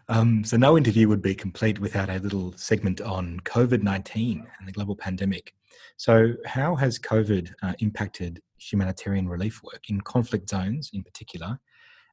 [0.08, 4.68] Um, so, no interview would be complete without a little segment on COVID 19 and
[4.68, 5.52] the global pandemic.
[5.96, 11.58] So, how has COVID uh, impacted humanitarian relief work in conflict zones in particular?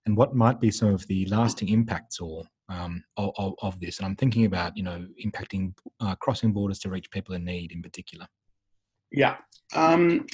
[0.05, 3.99] And what might be some of the lasting impacts or um, of, of, this.
[3.99, 7.71] And I'm thinking about, you know, impacting uh, crossing borders to reach people in need
[7.71, 8.27] in particular.
[9.11, 9.37] Yeah.
[9.75, 10.25] Um,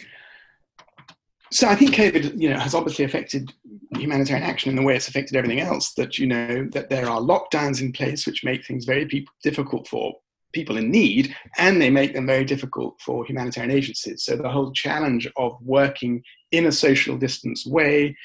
[1.51, 3.53] so I think COVID, you know, has obviously affected
[3.95, 5.93] humanitarian action in the way it's affected everything else.
[5.93, 9.87] That you know that there are lockdowns in place which make things very pe- difficult
[9.87, 10.13] for
[10.53, 14.23] people in need, and they make them very difficult for humanitarian agencies.
[14.23, 18.15] So the whole challenge of working in a social distance way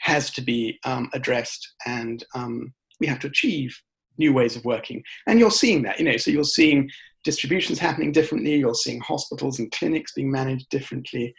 [0.00, 3.78] has to be um, addressed, and um, we have to achieve
[4.18, 5.02] new ways of working.
[5.26, 6.16] And you're seeing that, you know.
[6.16, 6.90] So you're seeing
[7.24, 8.56] distributions happening differently.
[8.56, 11.34] You're seeing hospitals and clinics being managed differently.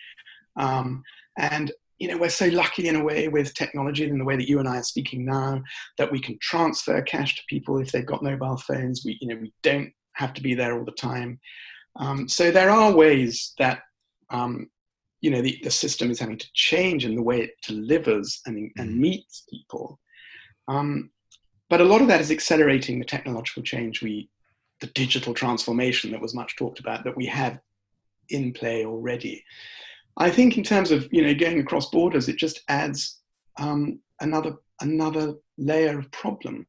[0.55, 1.03] Um,
[1.37, 4.49] and you know, we're so lucky in a way with technology in the way that
[4.49, 5.61] you and I are speaking now
[5.97, 9.03] that we can transfer cash to people if they've got mobile phones.
[9.05, 11.39] We, you know, we don't have to be there all the time.
[11.95, 13.79] Um, so there are ways that,
[14.31, 14.69] um,
[15.21, 18.69] you know, the, the system is having to change in the way it delivers and,
[18.77, 18.97] and mm.
[18.97, 19.99] meets people.
[20.67, 21.11] Um,
[21.69, 24.29] but a lot of that is accelerating the technological change we,
[24.81, 27.59] the digital transformation that was much talked about that we have
[28.29, 29.43] in play already.
[30.17, 33.21] I think in terms of you know going across borders, it just adds
[33.57, 36.67] um, another another layer of problem,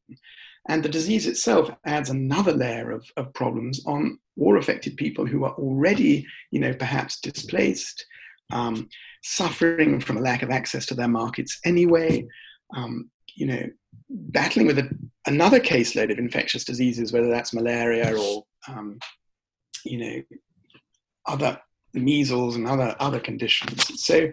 [0.69, 5.53] and the disease itself adds another layer of, of problems on war-affected people who are
[5.53, 8.05] already you know perhaps displaced,
[8.51, 8.87] um,
[9.23, 12.25] suffering from a lack of access to their markets anyway.
[12.75, 13.63] Um, you know,
[14.09, 14.89] battling with a,
[15.27, 18.97] another caseload of infectious diseases, whether that's malaria or um,
[19.83, 20.21] you know
[21.27, 21.59] other
[21.99, 24.03] measles and other other conditions.
[24.03, 24.31] So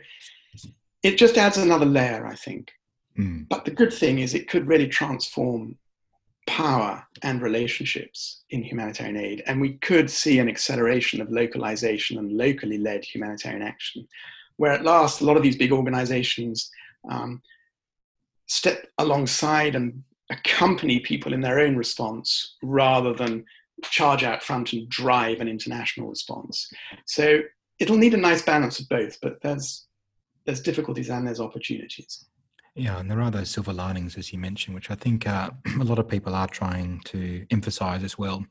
[1.03, 2.73] it just adds another layer, I think.
[3.19, 3.49] Mm.
[3.49, 5.77] But the good thing is it could really transform
[6.47, 12.37] power and relationships in humanitarian aid, and we could see an acceleration of localization and
[12.37, 14.07] locally led humanitarian action,
[14.57, 16.71] where at last a lot of these big organizations
[17.11, 17.43] um,
[18.47, 23.45] step alongside and accompany people in their own response rather than
[23.85, 26.69] charge out front and drive an international response.
[27.07, 27.41] So
[27.79, 29.87] it'll need a nice balance of both, but there's
[30.45, 32.27] there's difficulties and there's opportunities.
[32.75, 35.51] Yeah, and there are those silver linings, as you mentioned, which I think uh,
[35.81, 38.45] a lot of people are trying to emphasize as well.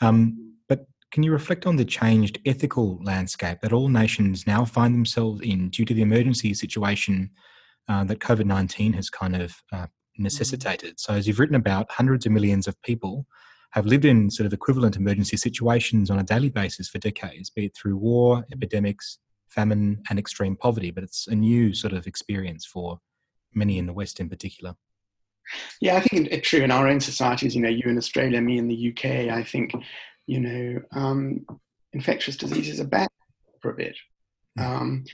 [0.00, 4.94] Um, but can you reflect on the changed ethical landscape that all nations now find
[4.94, 7.30] themselves in due to the emergency situation
[7.88, 10.22] uh, that COVID 19 has kind of uh, mm-hmm.
[10.22, 11.00] necessitated?
[11.00, 13.26] So, as you've written about, hundreds of millions of people
[13.76, 17.66] have lived in sort of equivalent emergency situations on a daily basis for decades, be
[17.66, 19.18] it through war, epidemics,
[19.48, 20.90] famine, and extreme poverty.
[20.90, 22.98] But it's a new sort of experience for
[23.54, 24.76] many in the West in particular.
[25.78, 27.54] Yeah, I think it's true in our own societies.
[27.54, 29.30] You know, you in Australia, me in the UK.
[29.30, 29.72] I think,
[30.26, 31.44] you know, um,
[31.92, 33.08] infectious diseases are bad
[33.60, 33.96] for a bit,
[34.56, 34.64] hmm.
[34.64, 35.04] um,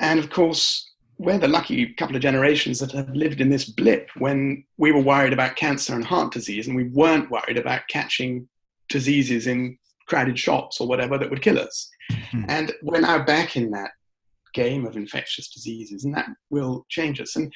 [0.00, 4.08] and of course, we're the lucky couple of generations that have lived in this blip
[4.16, 8.48] when we were worried about cancer and heart disease and we weren't worried about catching
[8.88, 11.90] diseases in crowded shops or whatever that would kill us.
[12.10, 12.44] Mm-hmm.
[12.48, 13.90] And we're now back in that
[14.54, 17.36] game of infectious diseases and that will change us.
[17.36, 17.52] And,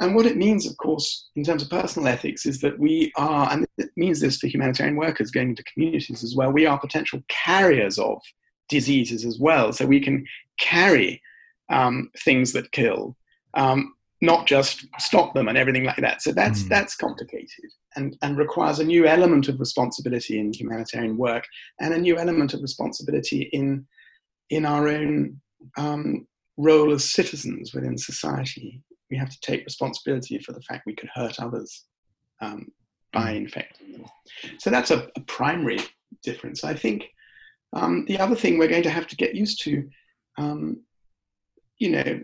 [0.00, 3.52] and what it means, of course, in terms of personal ethics, is that we are,
[3.52, 7.22] and it means this for humanitarian workers going into communities as well, we are potential
[7.28, 8.18] carriers of
[8.68, 9.72] diseases as well.
[9.72, 10.24] So we can
[10.58, 11.20] carry
[11.70, 13.16] um, things that kill,
[13.54, 16.22] um, not just stop them and everything like that.
[16.22, 16.68] So that's mm.
[16.68, 21.44] that's complicated and and requires a new element of responsibility in humanitarian work
[21.80, 23.86] and a new element of responsibility in
[24.50, 25.40] in our own
[25.76, 28.82] um, role as citizens within society.
[29.10, 31.84] We have to take responsibility for the fact we could hurt others
[32.40, 32.68] um,
[33.12, 33.36] by mm.
[33.36, 34.04] infecting them.
[34.58, 35.80] So that's a, a primary
[36.22, 36.64] difference.
[36.64, 37.06] I think
[37.74, 39.88] um, the other thing we're going to have to get used to
[40.38, 40.80] um,
[41.84, 42.20] you know,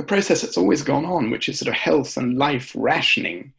[0.00, 3.52] a process that's always gone on, which is sort of health and life rationing,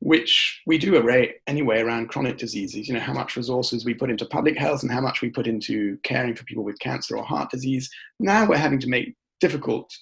[0.00, 2.88] which we do array anyway around chronic diseases.
[2.88, 5.46] You know, how much resources we put into public health and how much we put
[5.46, 7.88] into caring for people with cancer or heart disease.
[8.18, 9.96] Now we're having to make difficult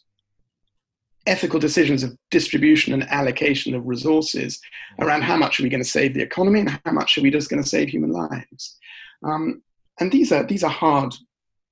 [1.26, 4.58] ethical decisions of distribution and allocation of resources
[4.98, 7.30] around how much are we going to save the economy and how much are we
[7.30, 8.78] just going to save human lives.
[9.22, 9.62] Um,
[10.00, 11.14] and these are these are hard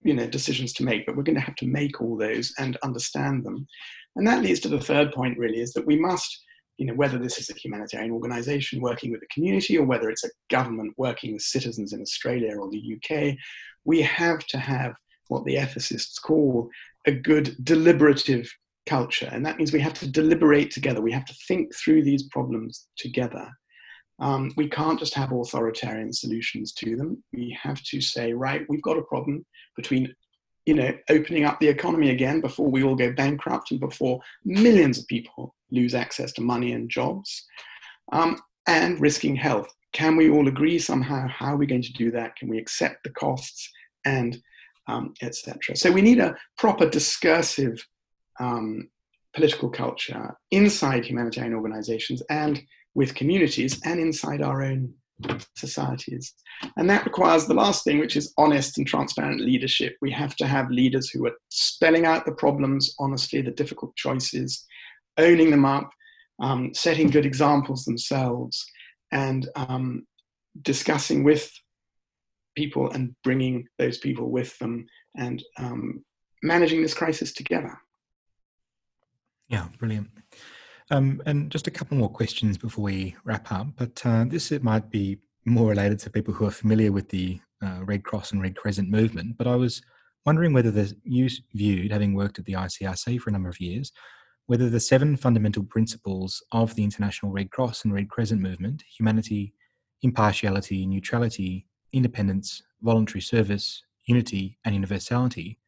[0.07, 2.77] you know decisions to make but we're going to have to make all those and
[2.83, 3.67] understand them.
[4.17, 6.45] And that leads to the third point really is that we must
[6.79, 10.25] you know whether this is a humanitarian organization working with the community or whether it's
[10.25, 13.35] a government working with citizens in australia or the uk
[13.85, 14.95] we have to have
[15.29, 16.69] what the ethicists call
[17.07, 18.51] a good deliberative
[18.87, 19.29] culture.
[19.33, 21.01] And that means we have to deliberate together.
[21.01, 23.49] We have to think through these problems together
[24.19, 27.23] um, we can't just have authoritarian solutions to them.
[27.33, 29.45] We have to say, right, we've got a problem
[29.77, 30.15] between,
[30.65, 34.99] you know, opening up the economy again before we all go bankrupt and before millions
[34.99, 37.45] of people lose access to money and jobs.
[38.13, 39.73] Um, and risking health.
[39.93, 41.29] Can we all agree somehow?
[41.29, 42.37] How are we going to do that?
[42.37, 43.71] Can we accept the costs
[44.05, 44.41] and
[44.89, 45.77] um, etc.
[45.77, 47.85] So we need a proper discursive
[48.39, 48.89] um,
[49.35, 52.63] political culture inside humanitarian organizations and
[52.97, 54.93] with communities and inside our own
[55.55, 56.33] societies.
[56.77, 59.97] And that requires the last thing, which is honest and transparent leadership.
[60.01, 64.65] We have to have leaders who are spelling out the problems honestly, the difficult choices,
[65.19, 65.91] owning them up,
[66.41, 68.65] um, setting good examples themselves,
[69.13, 70.07] and um,
[70.63, 71.51] discussing with
[72.57, 74.87] people and bringing those people with them
[75.19, 76.03] and um,
[76.43, 77.79] managing this crisis together.
[79.49, 80.09] Yeah, brilliant.
[80.91, 83.69] Um, and just a couple more questions before we wrap up.
[83.77, 87.41] But uh, this it might be more related to people who are familiar with the
[87.63, 89.37] uh, Red Cross and Red Crescent movement.
[89.37, 89.83] But I was
[90.25, 93.93] wondering whether the, you viewed, having worked at the ICRC for a number of years,
[94.47, 99.55] whether the seven fundamental principles of the International Red Cross and Red Crescent movement humanity,
[100.03, 105.59] impartiality, neutrality, independence, voluntary service, unity, and universality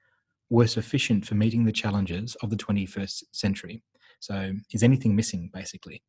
[0.51, 3.83] were sufficient for meeting the challenges of the 21st century.
[4.21, 6.03] So, is anything missing, basically?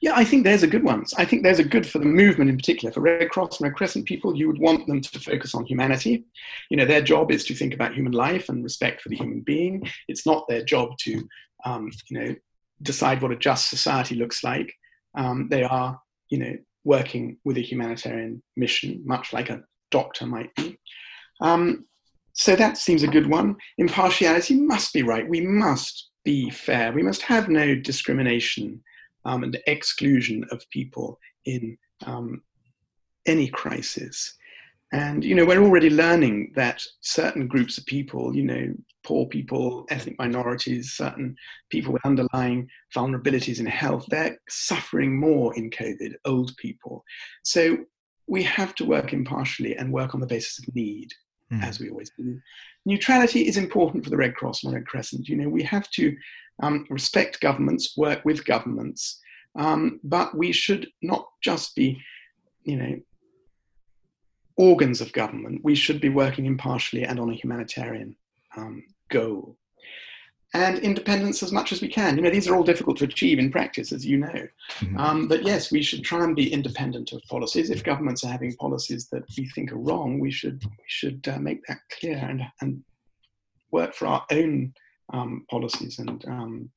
[0.00, 1.04] Yeah, I think there's a good one.
[1.16, 2.92] I think there's a good for the movement in particular.
[2.92, 6.24] For Red Cross and Red Crescent people, you would want them to focus on humanity.
[6.68, 9.40] You know, their job is to think about human life and respect for the human
[9.40, 9.88] being.
[10.08, 11.26] It's not their job to,
[11.64, 12.34] um, you know,
[12.82, 14.72] decide what a just society looks like.
[15.16, 15.98] Um, they are,
[16.28, 20.78] you know, working with a humanitarian mission, much like a doctor might be.
[21.40, 21.86] Um,
[22.34, 23.56] so that seems a good one.
[23.78, 25.28] Impartiality must be right.
[25.28, 26.92] We must be fair.
[26.92, 28.82] We must have no discrimination
[29.24, 32.42] um, and exclusion of people in um,
[33.26, 34.36] any crisis.
[34.92, 38.72] And you know, we're already learning that certain groups of people, you know,
[39.04, 41.36] poor people, ethnic minorities, certain
[41.70, 47.04] people with underlying vulnerabilities in health, they're suffering more in COVID, old people.
[47.42, 47.78] So
[48.26, 51.12] we have to work impartially and work on the basis of need
[51.52, 51.62] mm.
[51.62, 52.40] as we always do.
[52.84, 55.28] Neutrality is important for the Red Cross and Red Crescent.
[55.28, 56.16] You know, we have to
[56.62, 59.20] um, respect governments, work with governments,
[59.56, 62.00] um, but we should not just be,
[62.64, 63.00] you know,
[64.56, 65.60] organs of government.
[65.64, 68.16] We should be working impartially and on a humanitarian
[68.56, 69.56] um, goal
[70.54, 72.16] and independence as much as we can.
[72.16, 74.48] You know, these are all difficult to achieve in practice, as you know.
[74.78, 74.98] Mm-hmm.
[74.98, 77.70] Um, but yes, we should try and be independent of policies.
[77.70, 81.38] If governments are having policies that we think are wrong, we should we should uh,
[81.38, 82.82] make that clear and and
[83.72, 84.72] work for our own
[85.12, 86.70] um, policies and um,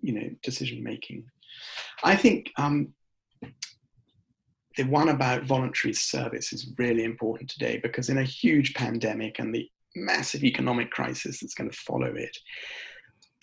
[0.00, 1.24] you know decision making.
[2.02, 2.92] I think um,
[4.76, 9.54] the one about voluntary service is really important today because in a huge pandemic and
[9.54, 12.36] the massive economic crisis that's going to follow it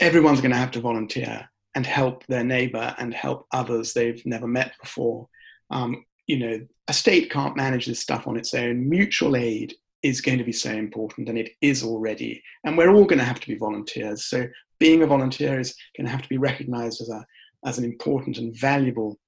[0.01, 4.47] everyone's going to have to volunteer and help their neighbor and help others they've never
[4.47, 5.29] met before.
[5.69, 8.89] Um, you know, a state can't manage this stuff on its own.
[8.89, 9.73] Mutual aid
[10.03, 12.43] is going to be so important, and it is already.
[12.65, 14.25] And we're all going to have to be volunteers.
[14.25, 14.47] So
[14.79, 17.25] being a volunteer is going to have to be recognized as a
[17.63, 19.19] as an important and valuable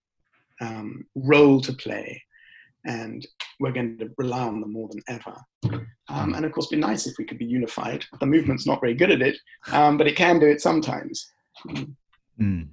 [0.59, 2.23] um, role to play
[2.85, 3.25] and
[3.59, 5.35] we're going to rely on them more than ever.
[6.09, 6.35] Um, hmm.
[6.35, 8.05] and of course, it'd be nice if we could be unified.
[8.19, 9.37] The movement's not very good at it,
[9.71, 11.31] um, but it can do it sometimes.
[12.39, 12.69] Mm.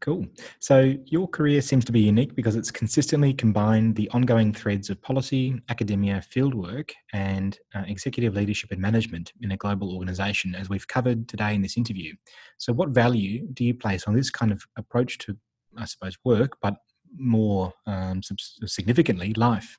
[0.00, 0.26] Cool.
[0.60, 5.02] So your career seems to be unique because it's consistently combined the ongoing threads of
[5.02, 10.86] policy, academia, fieldwork, and uh, executive leadership and management in a global organization, as we've
[10.86, 12.14] covered today in this interview.
[12.58, 15.36] So, what value do you place on this kind of approach to,
[15.76, 16.76] I suppose, work, but
[17.16, 18.20] more um,
[18.66, 19.78] significantly life.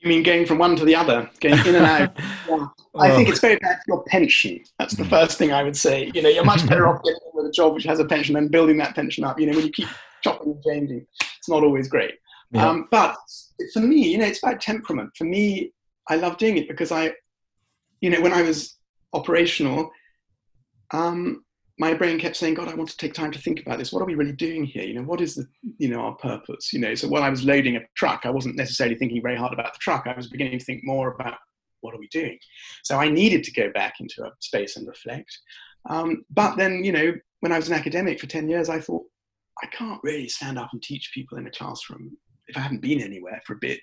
[0.00, 2.12] You mean going from one to the other, going in and out?
[2.48, 2.66] yeah.
[2.96, 4.60] I think it's very bad for your pension.
[4.78, 5.10] That's the mm.
[5.10, 6.10] first thing I would say.
[6.14, 8.50] You know, you're much better off getting with a job which has a pension and
[8.50, 9.40] building that pension up.
[9.40, 9.88] You know, when you keep
[10.22, 11.06] chopping and changing,
[11.38, 12.14] it's not always great.
[12.52, 12.68] Yeah.
[12.68, 13.16] Um, but
[13.72, 15.10] for me, you know, it's about temperament.
[15.16, 15.72] For me,
[16.08, 17.12] I love doing it because I,
[18.00, 18.76] you know, when I was
[19.12, 19.90] operational,
[20.92, 21.44] um,
[21.78, 23.92] my brain kept saying, God, I want to take time to think about this.
[23.92, 24.82] What are we really doing here?
[24.82, 25.46] You know, what is the,
[25.78, 26.72] you know, our purpose?
[26.72, 29.52] You know, so while I was loading a truck, I wasn't necessarily thinking very hard
[29.52, 30.06] about the truck.
[30.06, 31.38] I was beginning to think more about
[31.80, 32.38] what are we doing?
[32.82, 35.38] So I needed to go back into a space and reflect.
[35.88, 39.04] Um, but then, you know, when I was an academic for 10 years, I thought,
[39.62, 42.16] I can't really stand up and teach people in a classroom
[42.48, 43.80] if I haven't been anywhere for a bit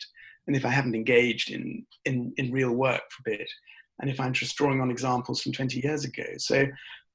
[0.47, 3.49] and if I haven't engaged in, in, in real work for a bit
[3.99, 6.23] and if I'm just drawing on examples from 20 years ago.
[6.37, 6.65] So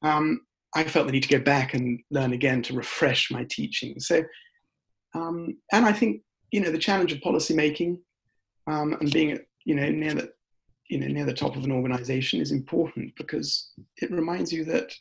[0.03, 0.41] um,
[0.75, 3.99] I felt the need to go back and learn again to refresh my teaching.
[3.99, 4.23] So,
[5.14, 8.01] um, and I think you know the challenge of policy making
[8.66, 10.33] um, and being you know near the
[10.89, 14.93] you know near the top of an organization is important because it reminds you that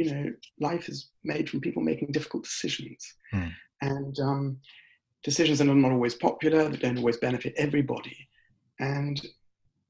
[0.00, 3.14] you know, life is made from people making difficult decisions.
[3.34, 3.52] Mm.
[3.82, 4.56] And um,
[5.22, 8.16] decisions that are not always popular, that don't always benefit everybody.
[8.78, 9.20] And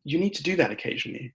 [0.04, 1.32] you need to do that occasionally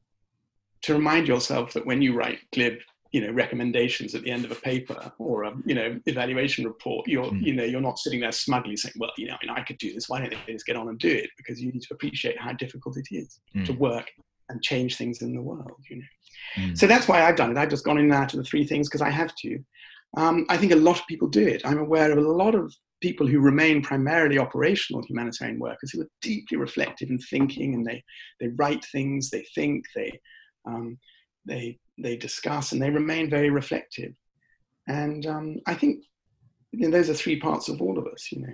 [0.82, 2.80] to remind yourself that when you write glib
[3.16, 7.08] you know recommendations at the end of a paper or a you know evaluation report
[7.08, 7.42] you're mm.
[7.42, 9.78] you know you're not sitting there smugly saying well you know I, mean, I could
[9.78, 11.94] do this why don't they just get on and do it because you need to
[11.94, 13.66] appreciate how difficult it is mm.
[13.68, 14.12] to work
[14.50, 16.04] and change things in the world you know
[16.58, 16.78] mm.
[16.78, 18.90] so that's why i've done it i've just gone in there to the three things
[18.90, 19.60] because i have to
[20.18, 22.74] um, i think a lot of people do it i'm aware of a lot of
[23.02, 28.04] people who remain primarily operational humanitarian workers who are deeply reflective and thinking and they
[28.42, 30.12] they write things they think they
[30.68, 30.98] um,
[31.46, 34.14] they they discuss and they remain very reflective.
[34.88, 36.04] And um, I think
[36.72, 38.54] you know, those are three parts of all of us, you know,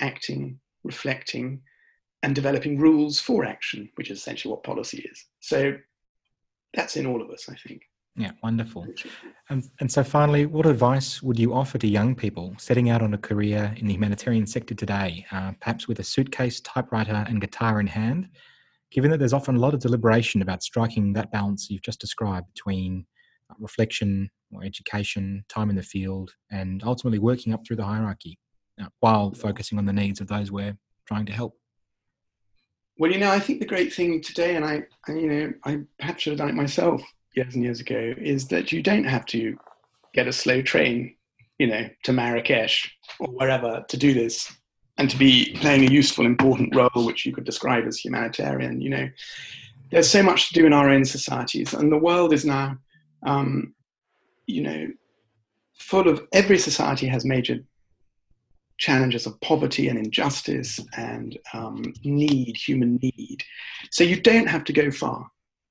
[0.00, 1.60] acting, reflecting,
[2.22, 5.26] and developing rules for action, which is essentially what policy is.
[5.40, 5.76] So
[6.74, 7.82] that's in all of us, I think.
[8.16, 8.86] Yeah, wonderful.
[9.48, 13.14] And, and so, finally, what advice would you offer to young people setting out on
[13.14, 17.80] a career in the humanitarian sector today, uh, perhaps with a suitcase, typewriter, and guitar
[17.80, 18.28] in hand,
[18.90, 22.46] given that there's often a lot of deliberation about striking that balance you've just described
[22.52, 23.06] between
[23.50, 28.38] uh, reflection or education, time in the field, and ultimately working up through the hierarchy
[28.82, 30.76] uh, while focusing on the needs of those we're
[31.06, 31.56] trying to help.
[32.98, 35.80] Well, you know, I think the great thing today, and I, I you know, I
[35.98, 37.02] perhaps should have done it myself
[37.34, 39.56] years and years ago, is that you don't have to
[40.12, 41.14] get a slow train,
[41.58, 44.52] you know, to Marrakesh or wherever to do this
[45.00, 48.82] and to be playing a useful, important role, which you could describe as humanitarian.
[48.82, 49.08] You know,
[49.90, 52.76] there's so much to do in our own societies, and the world is now,
[53.22, 53.72] um,
[54.46, 54.88] you know,
[55.72, 57.60] full of every society has major
[58.76, 63.42] challenges of poverty and injustice and um, need, human need.
[63.90, 65.30] So you don't have to go far.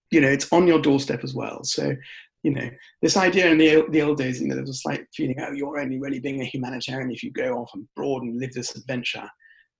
[0.09, 1.63] You know, it's on your doorstep as well.
[1.63, 1.95] So
[2.43, 2.69] you know,
[3.01, 5.51] this idea in the, the old days, you know, there was a slight feeling, oh,
[5.51, 8.75] you're only really being a humanitarian if you go off and abroad and live this
[8.75, 9.27] adventure.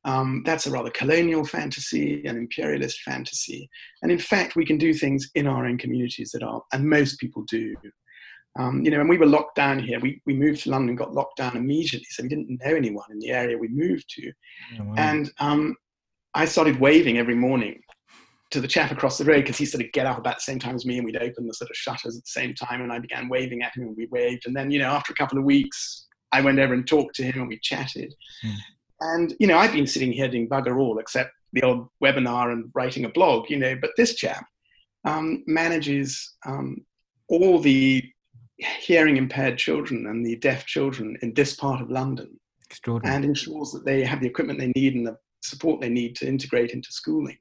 [0.05, 3.70] Um, that's a rather colonial fantasy, an imperialist fantasy.
[4.01, 7.20] And in fact, we can do things in our own communities that are, and most
[7.20, 7.76] people do.
[8.57, 11.14] Um, you know, when we were locked down here, we, we moved to London, got
[11.14, 14.32] locked down immediately, so we didn't know anyone in the area we moved to.
[14.80, 14.93] Oh, wow.
[14.97, 15.76] And um,
[16.34, 17.82] I started waving every morning
[18.51, 20.59] to the chap across the road because he sort of get up about the same
[20.59, 22.91] time as me and we'd open the sort of shutters at the same time and
[22.91, 24.47] I began waving at him and we waved.
[24.47, 27.23] And then you know after a couple of weeks I went over and talked to
[27.23, 28.13] him and we chatted.
[28.45, 28.55] Mm.
[29.01, 32.69] and you know I've been sitting here doing bugger all except the old webinar and
[32.73, 34.45] writing a blog you know but this chap
[35.05, 36.77] um, manages um,
[37.27, 38.03] all the
[38.57, 42.37] hearing impaired children and the deaf children in this part of London
[43.05, 46.27] and ensures that they have the equipment they need and the support they need to
[46.27, 47.37] integrate into schooling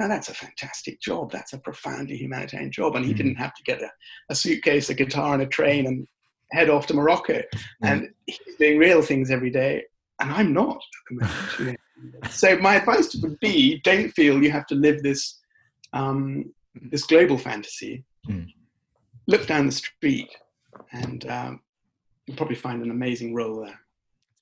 [0.00, 1.30] now that's a fantastic job.
[1.30, 2.96] That's a profoundly humanitarian job.
[2.96, 3.18] And he mm.
[3.18, 3.90] didn't have to get a,
[4.30, 6.06] a, suitcase, a guitar, and a train and
[6.52, 7.34] head off to Morocco.
[7.34, 7.42] Mm.
[7.82, 9.84] And he's doing real things every day.
[10.20, 10.82] And I'm not
[12.30, 15.38] so my advice would be: don't feel you have to live this
[15.92, 16.52] um,
[16.90, 18.04] this global fantasy.
[18.28, 18.46] Mm.
[19.26, 20.30] Look down the street,
[20.92, 21.60] and um,
[22.26, 23.78] you'll probably find an amazing role there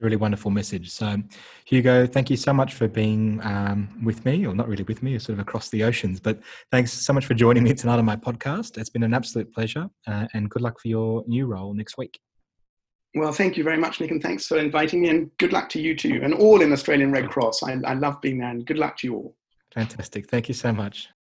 [0.01, 0.91] really wonderful message.
[0.91, 1.17] So,
[1.65, 5.19] Hugo, thank you so much for being um, with me, or not really with me,
[5.19, 6.21] sort of across the oceans.
[6.21, 6.41] But
[6.71, 8.79] thanks so much for joining me tonight on my podcast.
[8.79, 12.19] It's been an absolute pleasure, uh, and good luck for your new role next week.
[13.15, 15.09] Well, thank you very much, Nick, and thanks for inviting me.
[15.09, 17.63] And good luck to you too, and all in Australian Red Cross.
[17.63, 19.37] I, I love being there, and good luck to you all.
[19.75, 20.29] Fantastic.
[20.31, 21.09] Thank you so much.